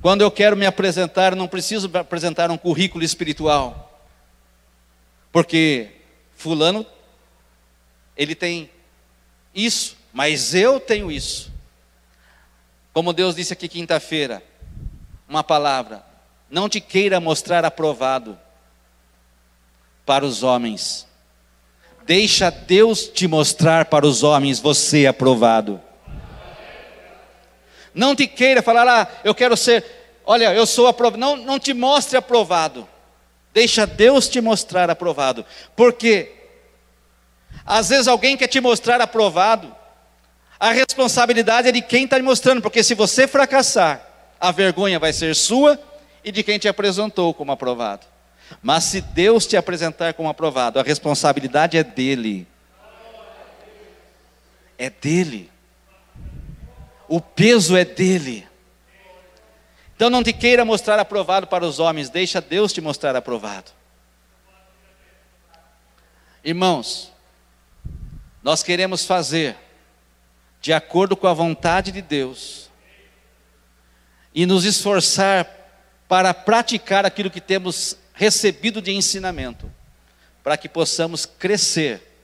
Quando 0.00 0.22
eu 0.22 0.30
quero 0.30 0.56
me 0.56 0.64
apresentar, 0.64 1.36
não 1.36 1.46
preciso 1.46 1.90
apresentar 1.94 2.50
um 2.50 2.56
currículo 2.56 3.04
espiritual, 3.04 4.00
porque 5.30 5.90
Fulano, 6.34 6.86
ele 8.16 8.34
tem 8.34 8.70
isso, 9.54 9.96
mas 10.12 10.54
eu 10.54 10.80
tenho 10.80 11.12
isso. 11.12 11.52
Como 12.94 13.12
Deus 13.12 13.34
disse 13.36 13.52
aqui 13.52 13.68
quinta-feira, 13.68 14.42
uma 15.28 15.44
palavra: 15.44 16.02
não 16.50 16.66
te 16.66 16.80
queira 16.80 17.20
mostrar 17.20 17.64
aprovado 17.64 18.38
para 20.06 20.24
os 20.24 20.42
homens, 20.42 21.06
deixa 22.06 22.48
Deus 22.50 23.06
te 23.06 23.28
mostrar 23.28 23.84
para 23.84 24.06
os 24.06 24.22
homens 24.22 24.58
você 24.58 25.06
aprovado. 25.06 25.78
Não 27.94 28.14
te 28.14 28.26
queira 28.26 28.62
falar, 28.62 28.88
ah, 28.88 29.08
eu 29.24 29.34
quero 29.34 29.56
ser, 29.56 29.84
olha, 30.24 30.54
eu 30.54 30.66
sou 30.66 30.86
aprovado. 30.86 31.18
Não, 31.18 31.36
não 31.36 31.58
te 31.58 31.74
mostre 31.74 32.16
aprovado. 32.16 32.88
Deixa 33.52 33.86
Deus 33.86 34.28
te 34.28 34.40
mostrar 34.40 34.90
aprovado. 34.90 35.44
Porque 35.74 36.32
às 37.64 37.88
vezes 37.88 38.08
alguém 38.08 38.36
quer 38.36 38.48
te 38.48 38.60
mostrar 38.60 39.00
aprovado, 39.00 39.74
a 40.58 40.72
responsabilidade 40.72 41.68
é 41.68 41.72
de 41.72 41.80
quem 41.80 42.04
está 42.04 42.18
mostrando, 42.20 42.60
porque 42.60 42.82
se 42.82 42.94
você 42.94 43.26
fracassar, 43.26 44.06
a 44.38 44.52
vergonha 44.52 44.98
vai 44.98 45.12
ser 45.12 45.34
sua 45.34 45.78
e 46.24 46.30
de 46.30 46.42
quem 46.42 46.58
te 46.58 46.68
apresentou 46.68 47.32
como 47.32 47.52
aprovado. 47.52 48.06
Mas 48.62 48.84
se 48.84 49.00
Deus 49.00 49.46
te 49.46 49.56
apresentar 49.56 50.14
como 50.14 50.28
aprovado, 50.28 50.78
a 50.78 50.82
responsabilidade 50.82 51.78
é 51.78 51.84
dele. 51.84 52.46
É 54.76 54.90
dele. 54.90 55.50
O 57.10 57.20
peso 57.20 57.76
é 57.76 57.84
dele. 57.84 58.46
Então 59.96 60.08
não 60.08 60.22
te 60.22 60.32
queira 60.32 60.64
mostrar 60.64 60.96
aprovado 61.00 61.48
para 61.48 61.66
os 61.66 61.80
homens, 61.80 62.08
deixa 62.08 62.40
Deus 62.40 62.72
te 62.72 62.80
mostrar 62.80 63.16
aprovado. 63.16 63.72
Irmãos, 66.44 67.12
nós 68.44 68.62
queremos 68.62 69.04
fazer 69.04 69.56
de 70.60 70.72
acordo 70.72 71.16
com 71.16 71.26
a 71.26 71.34
vontade 71.34 71.90
de 71.90 72.00
Deus 72.00 72.70
e 74.32 74.46
nos 74.46 74.64
esforçar 74.64 75.50
para 76.06 76.32
praticar 76.32 77.04
aquilo 77.04 77.28
que 77.28 77.40
temos 77.40 77.96
recebido 78.14 78.80
de 78.80 78.92
ensinamento, 78.92 79.68
para 80.44 80.56
que 80.56 80.68
possamos 80.68 81.26
crescer, 81.26 82.22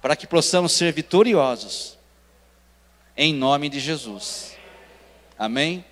para 0.00 0.14
que 0.14 0.28
possamos 0.28 0.70
ser 0.70 0.92
vitoriosos, 0.92 1.98
em 3.20 3.34
nome 3.34 3.68
de 3.68 3.78
Jesus. 3.78 4.56
Amém? 5.38 5.84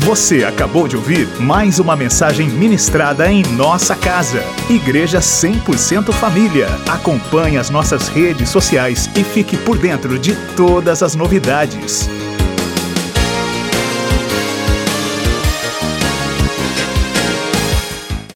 Você 0.00 0.42
acabou 0.42 0.88
de 0.88 0.96
ouvir 0.96 1.28
mais 1.38 1.78
uma 1.78 1.94
mensagem 1.94 2.48
ministrada 2.48 3.30
em 3.30 3.42
nossa 3.42 3.94
casa. 3.94 4.42
Igreja 4.70 5.18
100% 5.18 6.10
Família. 6.14 6.68
Acompanhe 6.88 7.58
as 7.58 7.68
nossas 7.68 8.08
redes 8.08 8.48
sociais 8.48 9.10
e 9.14 9.22
fique 9.22 9.58
por 9.58 9.76
dentro 9.76 10.18
de 10.18 10.34
todas 10.56 11.02
as 11.02 11.14
novidades. 11.14 12.08